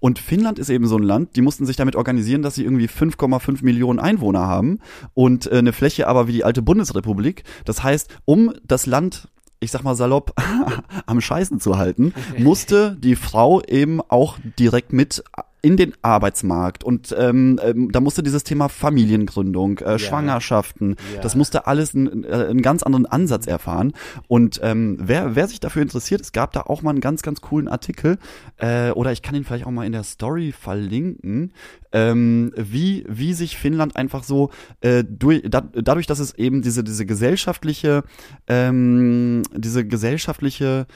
[0.00, 2.88] Und Finnland ist eben so ein Land, die mussten sich damit organisieren, dass sie irgendwie
[2.88, 4.80] 5,5 Millionen Einwohner haben
[5.14, 7.44] und äh, eine Fläche aber wie die alte Bundesrepublik.
[7.64, 9.28] Das heißt, um das Land
[9.60, 10.34] ich sag mal salopp,
[11.06, 15.24] am Scheißen zu halten, musste die Frau eben auch direkt mit
[15.64, 19.98] in den Arbeitsmarkt und ähm, ähm, da musste dieses Thema Familiengründung, äh, ja.
[19.98, 21.22] Schwangerschaften, ja.
[21.22, 23.94] das musste alles einen, äh, einen ganz anderen Ansatz erfahren.
[24.28, 27.40] Und ähm, wer, wer sich dafür interessiert, es gab da auch mal einen ganz, ganz
[27.40, 28.18] coolen Artikel
[28.58, 31.54] äh, oder ich kann ihn vielleicht auch mal in der Story verlinken,
[31.92, 34.50] ähm, wie, wie sich Finnland einfach so
[34.82, 38.04] äh, durch, da, dadurch, dass es eben diese, diese gesellschaftliche,
[38.48, 40.86] ähm, diese gesellschaftliche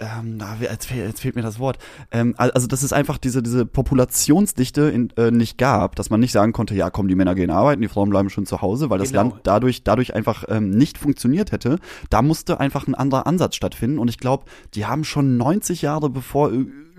[0.00, 1.78] ähm, jetzt, fehlt, jetzt fehlt mir das Wort.
[2.10, 6.32] Ähm, also, dass es einfach diese, diese Populationsdichte in, äh, nicht gab, dass man nicht
[6.32, 8.98] sagen konnte, ja, komm, die Männer gehen arbeiten, die Frauen bleiben schon zu Hause, weil
[8.98, 9.22] das genau.
[9.22, 11.78] Land dadurch, dadurch einfach ähm, nicht funktioniert hätte.
[12.08, 13.98] Da musste einfach ein anderer Ansatz stattfinden.
[13.98, 14.44] Und ich glaube,
[14.74, 16.50] die haben schon 90 Jahre bevor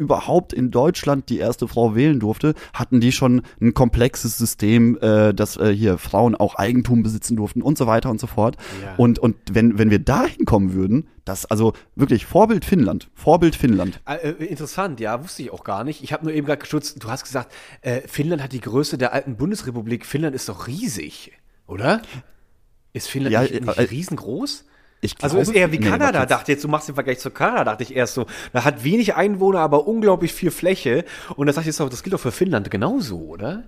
[0.01, 5.33] überhaupt in Deutschland die erste Frau wählen durfte, hatten die schon ein komplexes System, äh,
[5.33, 8.57] dass äh, hier Frauen auch Eigentum besitzen durften und so weiter und so fort.
[8.83, 8.95] Ja.
[8.97, 14.01] Und, und wenn, wenn wir da hinkommen würden, das also wirklich Vorbild Finnland, Vorbild Finnland.
[14.07, 16.03] Äh, äh, interessant, ja, wusste ich auch gar nicht.
[16.03, 19.13] Ich habe nur eben gerade geschützt, du hast gesagt, äh, Finnland hat die Größe der
[19.13, 20.05] alten Bundesrepublik.
[20.05, 21.33] Finnland ist doch riesig,
[21.67, 22.01] oder?
[22.93, 24.65] Ist Finnland ja, nicht, nicht äh, riesengroß?
[25.03, 27.71] Ich also ist eher wie nee, Kanada, dachte jetzt, du machst den Vergleich zu Kanada,
[27.71, 28.27] dachte ich erst so.
[28.53, 31.05] Da hat wenig Einwohner, aber unglaublich viel Fläche.
[31.35, 33.63] Und das, jetzt auch, das gilt doch für Finnland genauso, oder?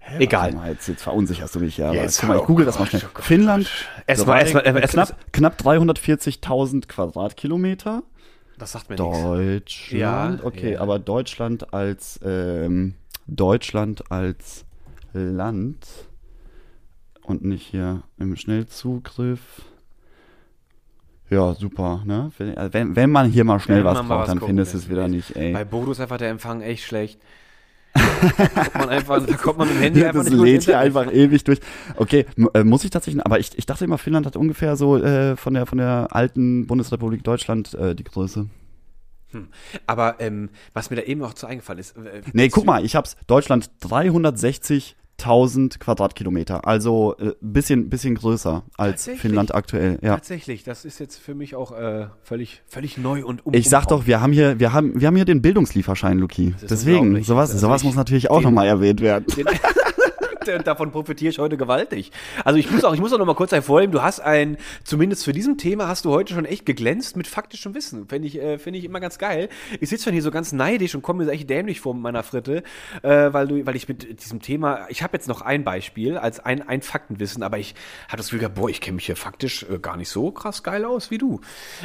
[0.00, 0.52] Hä, Egal.
[0.52, 1.92] Mal, jetzt, jetzt verunsicherst du mich ja.
[1.92, 3.02] Jetzt, guck mal, ich google das mal schnell.
[3.16, 3.70] Oh Finnland,
[4.08, 8.02] erstmal, erstmal, erstmal, knapp, knapp 340.000 Quadratkilometer.
[8.58, 10.80] Das sagt mir Deutschland, ja, okay, ja.
[10.80, 12.94] aber Deutschland als ähm,
[13.26, 14.64] Deutschland als
[15.12, 15.86] Land
[17.22, 19.62] und nicht hier im Schnellzugriff.
[21.32, 22.30] Ja, super, ne?
[22.36, 25.34] Wenn, wenn, wenn man hier mal schnell was braucht, dann findest du es wieder nicht,
[25.34, 25.54] ey.
[25.54, 27.18] Bei Bodo ist einfach der Empfang echt schlecht.
[27.94, 31.10] da kommt man einfach, da kommt man mit dem Handy einfach das lädt hier einfach
[31.10, 31.60] ewig durch.
[31.96, 35.34] Okay, äh, muss ich tatsächlich, aber ich, ich dachte immer, Finnland hat ungefähr so äh,
[35.36, 38.50] von der von der alten Bundesrepublik Deutschland äh, die Größe.
[39.30, 39.48] Hm.
[39.86, 41.96] Aber ähm, was mir da eben noch zu eingefallen ist.
[41.96, 43.16] Äh, nee, guck mal, ich hab's.
[43.26, 49.98] Deutschland 360 1000 Quadratkilometer, also äh, bisschen bisschen größer als Finnland aktuell.
[50.02, 50.14] Ja.
[50.14, 53.54] Tatsächlich, das ist jetzt für mich auch äh, völlig völlig neu und um.
[53.54, 56.54] Ich sag doch, wir haben hier wir haben wir haben hier den Bildungslieferschein, Luki.
[56.68, 59.26] Deswegen sowas sowas muss natürlich auch nochmal erwähnt werden.
[59.36, 59.46] Den,
[60.64, 62.12] davon profitiere ich heute gewaltig.
[62.44, 65.24] Also ich muss auch, ich muss auch noch mal kurz hervorheben, du hast ein, zumindest
[65.24, 68.08] für diesem Thema hast du heute schon echt geglänzt mit faktischem Wissen.
[68.08, 69.48] Finde ich, äh, finde ich immer ganz geil.
[69.80, 72.22] Ich sitze schon hier so ganz neidisch und komme mir echt dämlich vor mit meiner
[72.22, 72.62] Fritte,
[73.02, 76.40] äh, weil du, weil ich mit diesem Thema, ich habe jetzt noch ein Beispiel als
[76.40, 77.74] ein, ein Faktenwissen, aber ich
[78.08, 80.84] hatte das Gefühl, boah, ich kenne mich hier faktisch äh, gar nicht so krass geil
[80.84, 81.40] aus wie du.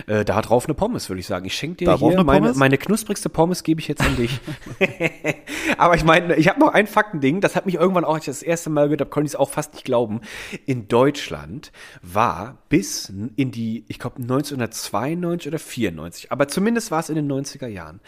[0.07, 1.45] Äh, da drauf eine Pommes, würde ich sagen.
[1.45, 4.39] Ich schenke dir Darauf hier meine, meine knusprigste Pommes gebe ich jetzt an dich.
[5.77, 8.69] aber ich meine, ich habe noch ein Faktending, das hat mich irgendwann auch, das erste
[8.69, 10.21] Mal gehört habe, konnte ich es auch fast nicht glauben.
[10.65, 11.71] In Deutschland
[12.01, 17.31] war bis in die, ich glaube 1992 oder 94, aber zumindest war es in den
[17.31, 17.99] 90er Jahren.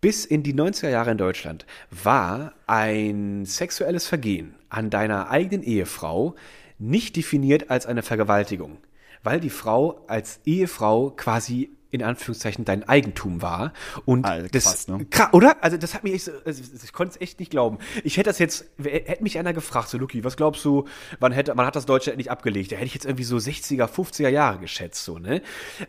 [0.00, 6.36] Bis in die 90er Jahre in Deutschland war ein sexuelles Vergehen an deiner eigenen Ehefrau
[6.78, 8.78] nicht definiert als eine Vergewaltigung,
[9.24, 13.72] weil die Frau als Ehefrau quasi in Anführungszeichen dein Eigentum war.
[14.04, 15.06] Und Alter, das, krass, ne?
[15.32, 15.56] oder?
[15.62, 17.78] Also das hat mich echt, so, also ich konnte es echt nicht glauben.
[18.04, 20.86] Ich hätte das jetzt, hätte mich einer gefragt, so Luki, was glaubst du,
[21.18, 22.72] wann hätte, man hat das Deutsche nicht abgelegt?
[22.72, 25.40] Da hätte ich jetzt irgendwie so 60er, 50er Jahre geschätzt, so, ne?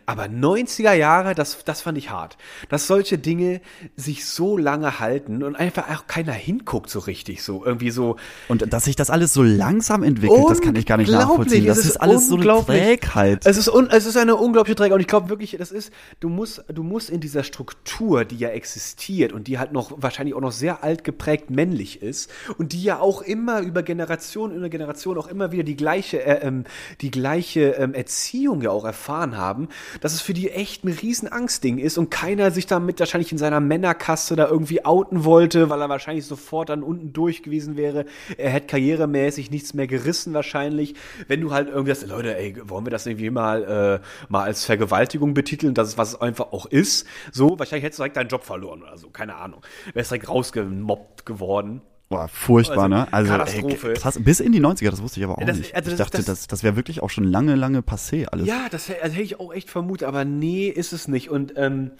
[0.06, 2.38] Aber 90er Jahre, das, das fand ich hart.
[2.70, 3.60] Dass solche Dinge
[3.96, 8.16] sich so lange halten und einfach auch keiner hinguckt so richtig, so irgendwie so.
[8.48, 11.66] Und dass sich das alles so langsam entwickelt, das kann ich gar nicht nachvollziehen.
[11.66, 13.44] Das ist, ist alles so eine Trägheit.
[13.44, 15.89] Es ist, un, es ist eine unglaubliche Trägheit und ich glaube wirklich, das ist,
[16.20, 20.34] du musst, du musst in dieser Struktur, die ja existiert und die halt noch wahrscheinlich
[20.34, 24.68] auch noch sehr alt geprägt männlich ist und die ja auch immer über Generation über
[24.68, 26.64] Generation auch immer wieder die gleiche, äh, ähm,
[27.00, 29.68] die gleiche ähm, Erziehung ja auch erfahren haben,
[30.00, 33.38] dass es für die echt ein riesen Angstding ist und keiner sich damit wahrscheinlich in
[33.38, 38.06] seiner Männerkaste da irgendwie outen wollte, weil er wahrscheinlich sofort dann unten durch gewesen wäre.
[38.36, 40.94] Er hätte karrieremäßig nichts mehr gerissen wahrscheinlich.
[41.28, 44.64] Wenn du halt irgendwie sagst, Leute, ey, wollen wir das irgendwie mal, äh, mal als
[44.64, 47.06] Vergewaltigung betiteln, das ist, was es einfach auch ist.
[47.32, 49.60] So, wahrscheinlich hättest du direkt deinen Job verloren oder so, keine Ahnung.
[49.94, 51.82] Wärst direkt rausgemobbt geworden.
[52.08, 53.12] Boah, furchtbar, Also, ne?
[53.12, 53.88] Also Katastrophe.
[53.90, 55.76] Ey, krass, bis in die 90er, das wusste ich aber auch Das- nicht.
[55.76, 58.48] also ich dachte, das- das, das wäre wirklich auch schon lange, lange passé alles.
[58.48, 61.30] Ja, das, also hätte ich auch echt vermutet, aber nee, ist es nicht.
[61.30, 61.92] Und ähm,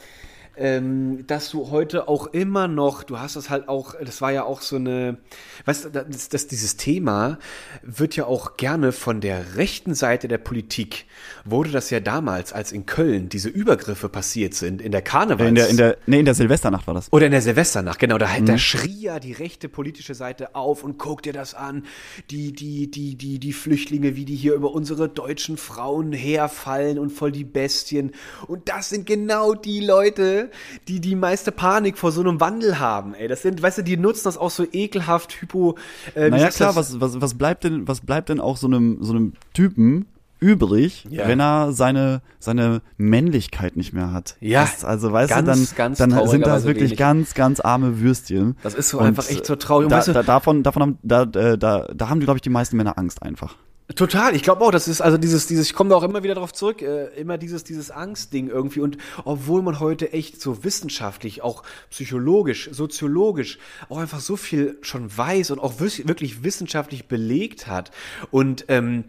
[0.61, 4.44] ähm, dass du heute auch immer noch, du hast das halt auch, das war ja
[4.44, 5.16] auch so eine,
[5.64, 7.38] weißt du, das, das, dieses Thema
[7.82, 11.06] wird ja auch gerne von der rechten Seite der Politik,
[11.46, 15.48] wurde das ja damals, als in Köln diese Übergriffe passiert sind, in der Karnevals...
[15.48, 17.11] In der, in der, nee, in der Silvesternacht war das.
[17.11, 18.18] Oder in der Silvesternacht, genau.
[18.18, 21.84] Da, da schrie ja die rechte politische Seite auf und guck dir das an.
[22.30, 27.11] Die, die, die, die, die Flüchtlinge, wie die hier über unsere deutschen Frauen herfallen und
[27.11, 28.12] voll die Bestien.
[28.46, 30.49] Und das sind genau die Leute,
[30.88, 33.14] die die meiste Panik vor so einem Wandel haben.
[33.14, 35.76] Ey, das sind, weißt du, die nutzen das auch so ekelhaft hypo.
[36.14, 39.12] Äh, Naja, klar, was, was, was bleibt denn, was bleibt denn auch so einem, so
[39.12, 40.07] einem Typen
[40.42, 41.28] übrig, Ja.
[41.28, 44.36] wenn er seine, seine Männlichkeit nicht mehr hat?
[44.40, 46.98] Ja, Das, also, weißt ganz, du, dann, ganz dann sind das wirklich wenig.
[46.98, 48.57] ganz, ganz arme Würstchen.
[48.62, 49.88] Das ist so Und, einfach echt so traurig.
[49.88, 52.48] Da, weißt du- da, davon, davon haben, da, äh, da, da haben, glaube ich, die
[52.51, 53.57] meisten Männer Angst einfach.
[53.97, 56.34] Total, ich glaube auch, das ist also dieses, dieses, ich komme da auch immer wieder
[56.34, 58.80] drauf zurück, äh, immer dieses, dieses Angstding irgendwie.
[58.80, 65.16] Und obwohl man heute echt so wissenschaftlich, auch psychologisch, soziologisch, auch einfach so viel schon
[65.16, 67.91] weiß und auch wirklich wissenschaftlich belegt hat.
[68.30, 69.05] Und ähm,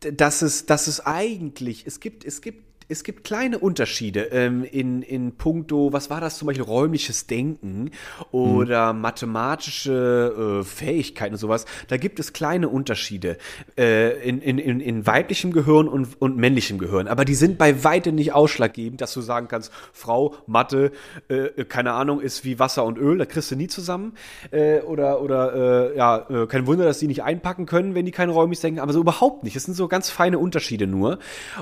[0.00, 5.02] dass es, dass es eigentlich, es gibt, es gibt es gibt kleine Unterschiede ähm, in,
[5.02, 7.90] in puncto, was war das zum Beispiel, räumliches Denken
[8.30, 11.64] oder mathematische äh, Fähigkeiten und sowas.
[11.88, 13.38] Da gibt es kleine Unterschiede
[13.78, 17.08] äh, in, in, in, in weiblichem Gehirn und, und männlichem Gehirn.
[17.08, 20.92] Aber die sind bei weitem nicht ausschlaggebend, dass du sagen kannst, Frau, Mathe,
[21.28, 24.12] äh, keine Ahnung, ist wie Wasser und Öl, da kriegst du nie zusammen.
[24.50, 28.12] Äh, oder, oder äh, ja, äh, kein Wunder, dass die nicht einpacken können, wenn die
[28.12, 29.56] kein räumliches Denken aber so überhaupt nicht.
[29.56, 31.18] Das sind so ganz feine Unterschiede nur.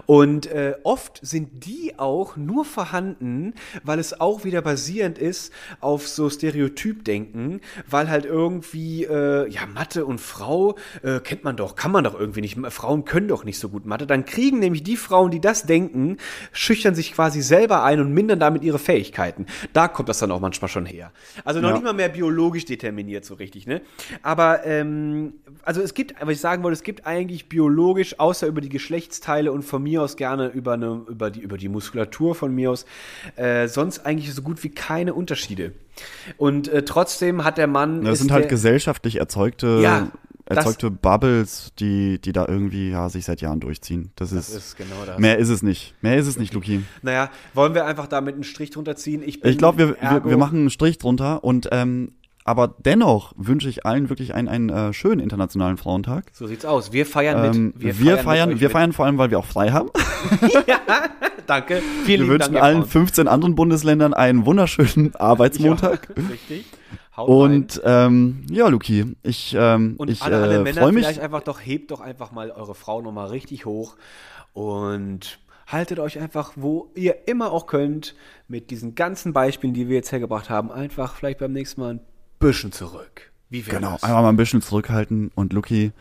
[0.06, 0.74] Und äh,
[1.20, 3.54] oft sind die auch nur vorhanden,
[3.84, 10.04] weil es auch wieder basierend ist auf so Stereotypdenken, weil halt irgendwie, äh, ja, Mathe
[10.06, 12.58] und Frau äh, kennt man doch, kann man doch irgendwie nicht.
[12.70, 14.06] Frauen können doch nicht so gut Mathe.
[14.06, 16.16] Dann kriegen nämlich die Frauen, die das denken,
[16.52, 19.46] schüchtern sich quasi selber ein und mindern damit ihre Fähigkeiten.
[19.72, 21.12] Da kommt das dann auch manchmal schon her.
[21.44, 21.74] Also noch Ja.
[21.74, 23.82] nicht mal mehr biologisch determiniert so richtig, ne?
[24.22, 28.60] Aber ähm, also es gibt, was ich sagen wollte, es gibt eigentlich biologisch, außer über
[28.60, 32.54] die Geschlechtsteile und von mir aus gerne über eine, über die, über die Muskulatur von
[32.54, 32.86] mir aus,
[33.36, 35.72] äh, sonst eigentlich so gut wie keine Unterschiede.
[36.36, 38.02] Und äh, trotzdem hat der Mann.
[38.04, 40.10] Das sind halt der, gesellschaftlich erzeugte, Ja,
[40.46, 44.10] das- erzeugte Bubbles, die, die da irgendwie ja, sich seit Jahren durchziehen.
[44.16, 45.18] Das, Das ist, ist genau das.
[45.18, 45.94] mehr ist es nicht.
[46.02, 46.82] Mehr ist es nicht, Luki.
[47.02, 49.22] Naja, wollen wir einfach damit einen Strich drunter ziehen?
[49.24, 52.12] Ich, Ich glaube, wir, wir, wir machen einen Strich drunter und ähm,
[52.50, 56.32] aber dennoch wünsche ich allen wirklich einen, einen äh, schönen internationalen Frauentag.
[56.32, 56.92] So sieht's aus.
[56.92, 57.54] Wir feiern mit.
[57.54, 58.72] Ähm, wir feiern, mit euch wir mit.
[58.72, 59.88] feiern vor allem, weil wir auch frei haben.
[61.46, 61.80] Danke.
[62.04, 62.90] Vielen Wir wünschen Dank, allen Herr Braun.
[62.90, 66.08] 15 anderen Bundesländern einen wunderschönen Arbeitsmontag.
[66.16, 66.64] Ja, richtig.
[67.16, 67.28] Haut.
[67.28, 71.04] Und ähm, ja, Luki, ich, ähm, Und ich alle, alle äh, Männer freue mich.
[71.04, 73.94] vielleicht einfach doch, hebt doch einfach mal eure Frau nochmal richtig hoch
[74.54, 75.38] und
[75.68, 78.16] haltet euch einfach, wo ihr immer auch könnt,
[78.48, 82.00] mit diesen ganzen Beispielen, die wir jetzt hergebracht haben, einfach vielleicht beim nächsten Mal ein
[82.40, 83.30] bisschen zurück.
[83.48, 84.02] Wie wäre Genau, das?
[84.02, 85.92] einmal mal ein bisschen zurückhalten und Luki,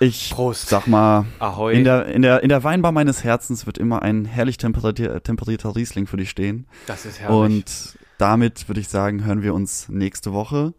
[0.00, 0.68] ich Prost.
[0.68, 1.72] sag mal, Ahoi.
[1.74, 5.74] in der, in, der, in der Weinbar meines Herzens wird immer ein herrlich temperatier, temperierter
[5.74, 6.66] Riesling für dich stehen.
[6.86, 7.36] Das ist herrlich.
[7.36, 10.74] Und damit würde ich sagen, hören wir uns nächste Woche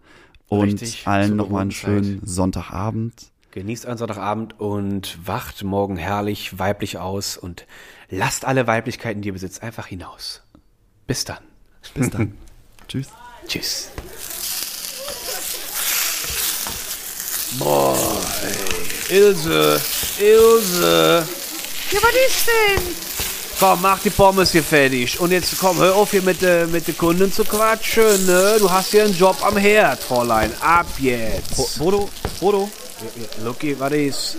[0.47, 3.31] und Richtig, allen nochmal einen schönen Sonntagabend.
[3.51, 7.65] Genießt einen Sonntagabend und wacht morgen herrlich weiblich aus und
[8.09, 10.43] lasst alle Weiblichkeiten, die ihr besitzt, einfach hinaus.
[11.07, 11.39] Bis dann.
[11.95, 12.33] Bis dann.
[12.87, 13.07] Tschüss.
[13.47, 13.87] Tschüss.
[17.59, 17.95] Boah,
[19.09, 19.17] ey.
[19.17, 19.79] Ilse,
[20.19, 21.23] Ilse.
[21.91, 22.83] Ja, was ist denn?
[23.59, 25.19] Komm, mach die Pommes hier fertig.
[25.19, 28.57] Und jetzt komm, hör auf hier mit, äh, mit den Kunden zu quatschen, ne?
[28.59, 30.51] Du hast hier einen Job am Herd, Fräulein.
[30.59, 31.79] Ab jetzt.
[31.79, 32.69] Bodo, Bodo.
[33.43, 34.35] Lucky, was ist?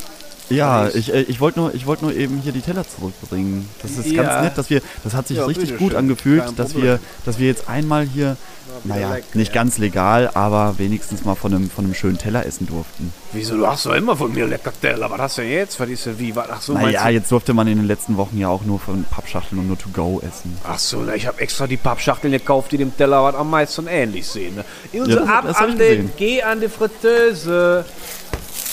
[0.51, 3.69] Ja, ich, äh, ich wollte nur, ich wollte nur eben hier die Teller zurückbringen.
[3.83, 4.23] Das ist Ja.
[4.23, 7.49] ganz nett, dass wir, das hat sich Ja, richtig gut angefühlt, dass wir, dass wir
[7.49, 8.37] jetzt einmal hier
[8.85, 9.63] naja, lecker, nicht ja.
[9.63, 13.13] ganz legal, aber wenigstens mal von einem, von einem schönen Teller essen durften.
[13.33, 15.11] Wieso, du hast doch immer von mir lecker Teller.
[15.11, 15.81] Was hast du denn jetzt?
[15.81, 16.35] Was ist denn wie?
[16.35, 19.05] Was, ach so, Naja, jetzt durfte man in den letzten Wochen ja auch nur von
[19.05, 20.57] Pappschachteln und nur to go essen.
[20.65, 23.87] Ach so, na, ich habe extra die Pappschachteln gekauft, die dem Teller was am meisten
[23.87, 24.63] ähnlich sehen.
[24.93, 27.85] Also Ja, ab an den, geh an die Fritteuse.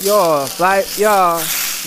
[0.01, 1.39] Ja, bleib, ja,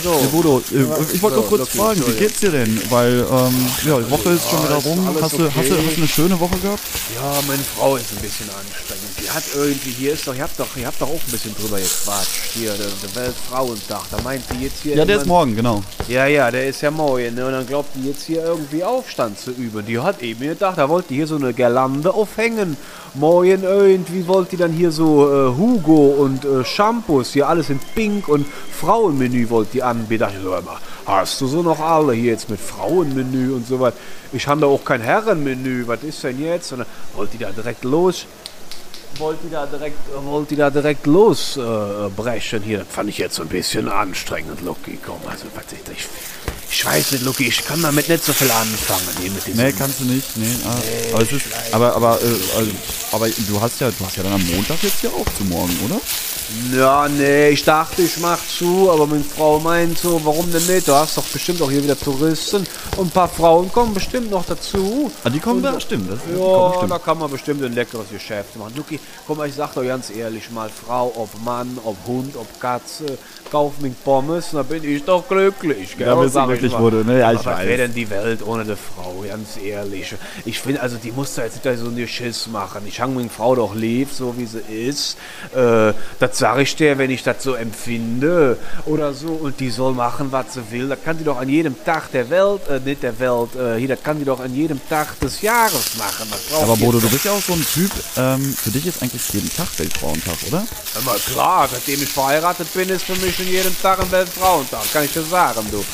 [0.03, 0.13] so.
[0.13, 0.83] Ja, Bodo, äh,
[1.13, 2.19] ich wollte so, nur kurz Lucky, fragen, wie Entschuldigung.
[2.19, 2.81] geht's dir denn?
[2.91, 5.07] Weil, ähm, ja, die Woche ist schon wieder rum.
[5.07, 5.53] Hast du, hast, du, okay.
[5.57, 6.83] hast du eine schöne Woche gehabt?
[7.15, 9.09] Ja, meine Frau ist ein bisschen anstrengend.
[9.23, 11.55] Die hat irgendwie, hier ist doch, ihr habt doch, ihr habt doch auch ein bisschen
[11.55, 12.53] drüber gequatscht.
[12.55, 14.03] Hier, der, der Weltfrauentag.
[14.11, 14.97] Da meint die jetzt hier.
[14.97, 15.83] Ja, der ist morgen, genau.
[16.09, 17.35] Ja, ja, der ist ja morgen.
[17.35, 17.47] Ne?
[17.47, 19.85] Und dann glaubt die jetzt hier irgendwie Aufstand zu üben.
[19.87, 22.77] Die hat eben gedacht, da wollte die hier so eine Girlande aufhängen.
[23.15, 27.81] Morgen irgendwie wollte die dann hier so äh, Hugo und äh, Shampoos, hier alles in
[27.95, 28.47] Pink und
[28.79, 32.61] Frauenmenü wollte die dachte ich so, mal, hast du so noch alle hier jetzt mit
[32.61, 33.95] Frauenmenü und so was?
[34.33, 35.87] Ich habe da auch kein Herrenmenü.
[35.87, 36.73] Was ist denn jetzt?
[36.73, 38.27] Und dann wollte die da direkt los
[39.17, 42.79] wollte die da direkt, wollte die da direkt losbrechen hier.
[42.79, 44.99] Das fand ich jetzt so ein bisschen anstrengend, Lucky.
[45.05, 46.09] Komm, also, was ich, ich,
[46.71, 49.09] ich weiß nicht, Lucky, ich kann damit nicht so viel anfangen.
[49.21, 50.37] Hier mit Nee, kannst du nicht.
[50.37, 50.77] Nee, ah,
[51.13, 52.71] aber, es ist, aber, aber, äh, also,
[53.13, 55.77] aber du hast ja, du hast ja dann am Montag jetzt ja auch zu morgen,
[55.85, 56.01] oder?
[56.75, 60.89] Ja, nee, ich dachte, ich mach zu, aber meine Frau meint so, warum denn nicht?
[60.89, 62.67] Du hast doch bestimmt auch hier wieder Touristen
[62.97, 65.11] und ein paar Frauen kommen bestimmt noch dazu.
[65.25, 66.11] Ah, die kommen da, stimmt.
[66.11, 66.91] Das, Ja, bestimmt.
[66.91, 68.73] da kann man bestimmt ein leckeres Geschäft machen.
[68.77, 72.61] Luki, guck mal, ich sag doch ganz ehrlich mal, Frau, ob Mann, ob Hund, ob
[72.61, 73.19] Katze,
[73.51, 75.97] kauf mir Pommes, dann bin ich doch glücklich.
[75.99, 76.07] Gell?
[76.07, 76.17] Da
[76.61, 77.03] bist du Sag ich glücklich, mal.
[77.03, 77.21] Bodo, ne?
[77.21, 77.67] Ja, ich was weiß.
[77.67, 80.15] wäre denn die Welt ohne eine Frau, ganz ehrlich.
[80.45, 82.83] Ich finde, also die muss da jetzt nicht so eine Schiss machen.
[82.87, 85.17] Ich hang meine Frau doch lieb, so wie sie ist.
[85.55, 89.29] Äh, das sage ich dir, wenn ich das so empfinde oder so.
[89.29, 90.89] Und die soll machen, was sie will.
[90.89, 93.89] Das kann die doch an jedem Tag der Welt, äh, nicht der Welt, äh, hier,
[93.89, 96.29] das kann die doch an jedem Tag des Jahres machen.
[96.63, 99.55] Aber Bodo, du bist ja auch so ein Typ, ähm, für dich ist eigentlich jeden
[99.55, 100.65] Tag Weltfrauentag, oder?
[101.01, 105.05] Immer klar, seitdem ich verheiratet bin, ist für mich in jedem Tag ein Weltfrauentag, kann
[105.05, 105.85] ich dir sagen, du.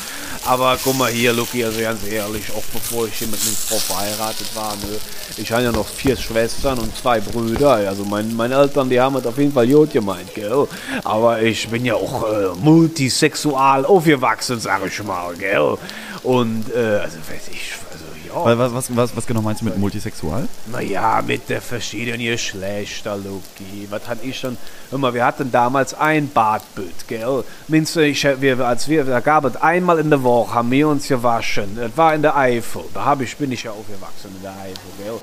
[0.47, 3.77] Aber guck mal hier, Luki, also ganz ehrlich, auch bevor ich hier mit meiner Frau
[3.77, 4.99] verheiratet war, ne,
[5.37, 7.71] ich habe ja noch vier Schwestern und zwei Brüder.
[7.71, 10.67] Also mein, meine Eltern, die haben es auf jeden Fall gut gemeint, gell?
[11.03, 15.77] Aber ich bin ja auch äh, multisexual aufgewachsen, sag ich mal, gell?
[16.21, 17.73] Und, äh, also weiß ich,
[18.43, 20.47] was, was, was, was genau meinst du mit multisexual?
[20.71, 23.87] Naja, mit der verschiedenen Geschlechter, Luki.
[23.89, 24.57] Was hatte ich schon?
[24.91, 27.43] Mal, wir hatten damals ein Badbild, gell?
[27.67, 31.07] Minst ich, wir, als wir, da gab es einmal in der Woche, haben wir uns
[31.07, 31.75] gewaschen.
[31.75, 32.83] Das war in der Eifel.
[32.93, 35.19] Da hab ich, bin ich ja aufgewachsen in der Eifel, gell?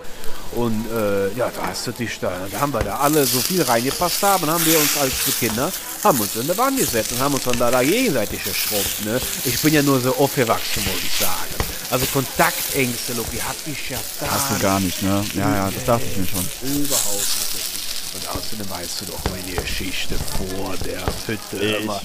[0.54, 3.62] Und äh, ja, da hast du dich da, da haben wir da alle so viel
[3.62, 5.72] reingepasst haben, haben wir uns als Kinder,
[6.04, 9.18] haben uns in der Wand gesetzt und haben uns dann da, da gegenseitig geschrubbt, ne?
[9.46, 11.72] Ich bin ja nur so aufgewachsen, muss ich sagen.
[11.90, 15.24] Also Kontaktängste, Luki, hab ich ja gar Hast du gar nicht, ne?
[15.34, 16.46] Ja, ja, das dachte ich mir schon.
[16.62, 17.16] Überhaupt
[17.54, 17.82] nicht.
[18.14, 21.76] Und außerdem weißt du doch meine Geschichte vor der Hütte.
[21.82, 22.00] Immer.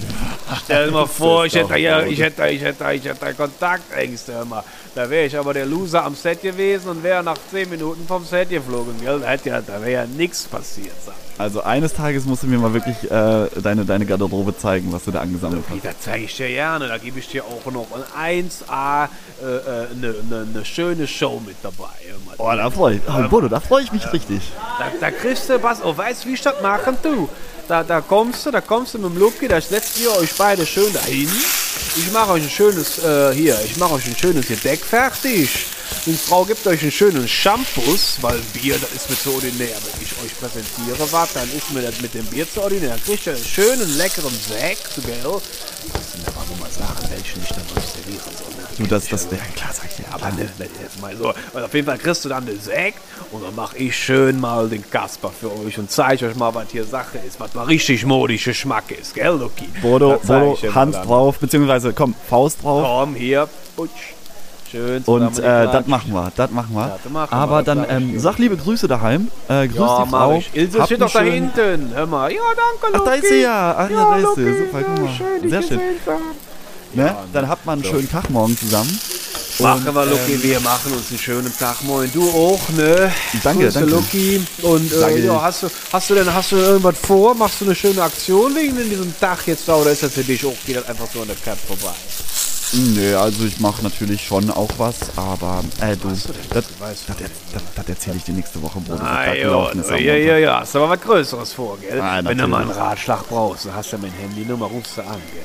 [0.64, 4.64] Stell dir mal vor, ich hätte, ja, ich, hätte, ich, hätte, ich hätte Kontaktängste immer.
[4.96, 8.26] Da wäre ich aber der Loser am Set gewesen und wäre nach 10 Minuten vom
[8.26, 8.96] Set geflogen.
[9.02, 9.20] Gell?
[9.20, 10.96] Da, ja, da wäre ja nichts passiert.
[11.06, 11.14] Sag.
[11.20, 11.40] ich.
[11.40, 15.12] Also eines Tages musst du mir mal wirklich äh, deine, deine Garderobe zeigen, was du
[15.12, 15.86] da angesammelt hast.
[15.86, 16.88] Da zeige ich dir gerne.
[16.88, 19.10] Da gebe ich dir auch noch ein 1A
[19.42, 21.90] eine äh, äh, ne, ne, ne schöne Show mit dabei.
[22.38, 24.42] Oh, da freue ich, oh, Bodo, da freue ich mich richtig.
[24.80, 27.30] Da, da kriegst du was, oh, weißt wie ich das machen du?
[27.68, 30.66] Da, da kommst du, da kommst du mit dem Lucky, da setzt ihr euch beide
[30.66, 31.30] schön dahin.
[31.96, 35.50] Ich mache euch ein schönes, äh, hier, ich mache euch ein schönes Gedeck fertig.
[36.06, 39.76] Die Frau gibt euch einen schönen Shampoos, weil Bier, das ist mir zu ordinär.
[39.76, 42.90] Wenn ich euch präsentiere, was, dann ist mir das mit dem Bier zu ordinär.
[42.90, 45.22] Dann kriegt ihr einen schönen, leckeren Sekt, gell?
[45.24, 47.87] Du mir aber mal dann euch servieren soll.
[48.78, 50.06] Du, das, das, ja klar, sag ich dir.
[50.12, 51.34] Aber ne, ne, jetzt mal so.
[51.54, 53.00] Und auf jeden Fall kriegst du dann den Sekt
[53.32, 56.66] und dann mache ich schön mal den Kasper für euch und zeige euch mal, was
[56.72, 59.68] hier Sache ist, was mal richtig modischer Geschmack ist, gell, Luki?
[59.82, 62.84] Bodo, Bodo, Hand drauf, beziehungsweise komm, Faust drauf.
[62.86, 63.90] Komm, hier, putsch.
[64.70, 66.82] Schön Und äh, das machen wir, das machen wir.
[66.82, 69.30] Ja, machen wir, Aber das dann ähm, sag liebe Grüße daheim.
[69.48, 70.38] Äh, grüß Ja, die Frau.
[70.38, 70.54] ich.
[70.54, 71.92] Ilse Habt steht doch da hinten.
[71.96, 72.30] Hör mal.
[72.32, 73.06] Ja, danke, Ach, Luki.
[73.10, 73.76] da ist sie ja.
[73.78, 74.58] Ach, Ja, da ist sie.
[74.58, 75.10] Super, guck mal.
[75.14, 75.80] schön, Sehr schön.
[75.80, 75.96] gesehen.
[76.94, 77.16] Ne?
[77.34, 79.00] Dann habt man einen schönen Tag morgen zusammen.
[79.60, 81.82] Machen Und, wir, Luki, ähm, wir machen uns einen schönen Tag.
[81.84, 83.12] Moin, du auch, ne?
[83.44, 83.90] Danke, danke.
[83.90, 84.42] Luki.
[84.62, 87.34] Und äh, Danke ja, hast du, hast du denn, hast du irgendwas vor?
[87.34, 90.24] Machst du eine schöne Aktion wegen in diesem Tag jetzt da oder ist das für
[90.24, 91.96] dich auch, geht das einfach so an der Cap vorbei?
[92.74, 96.66] Nö, also ich mache natürlich schon auch was, aber äh, du, das, das,
[97.76, 99.02] das, erzähle ich dir nächste Woche, Bruder.
[99.02, 100.60] Ah, da ja, ja, ja, ja.
[100.60, 102.00] Hast aber was Größeres vor, gell?
[102.02, 102.72] Ah, Wenn du mal einen.
[102.72, 105.44] Ratschlag brauchst, dann hast du mein Handynummer, rufst du an, gell?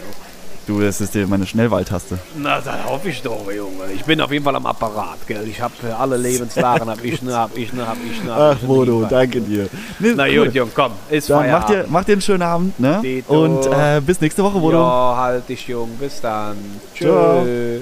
[0.67, 2.19] Du, das ist dir meine Schnellwahltaste.
[2.37, 3.93] Na, das hoffe ich doch, Junge.
[3.95, 5.47] Ich bin auf jeden Fall am Apparat, gell.
[5.49, 8.33] Ich habe alle Lebenslagen, hab ich ne, hab ich ne, hab ich ne.
[8.33, 9.69] Ach, ne, Modo, danke dir.
[9.99, 10.45] Nee, Na cool.
[10.45, 13.01] gut, Junge, komm, ist Dann mach dir, mach dir einen schönen Abend, ne?
[13.03, 13.43] Dito.
[13.43, 14.79] Und äh, bis nächste Woche, Modo.
[14.79, 15.93] Ja, halt dich, Junge.
[15.99, 16.57] Bis dann.
[16.95, 17.81] Tschö.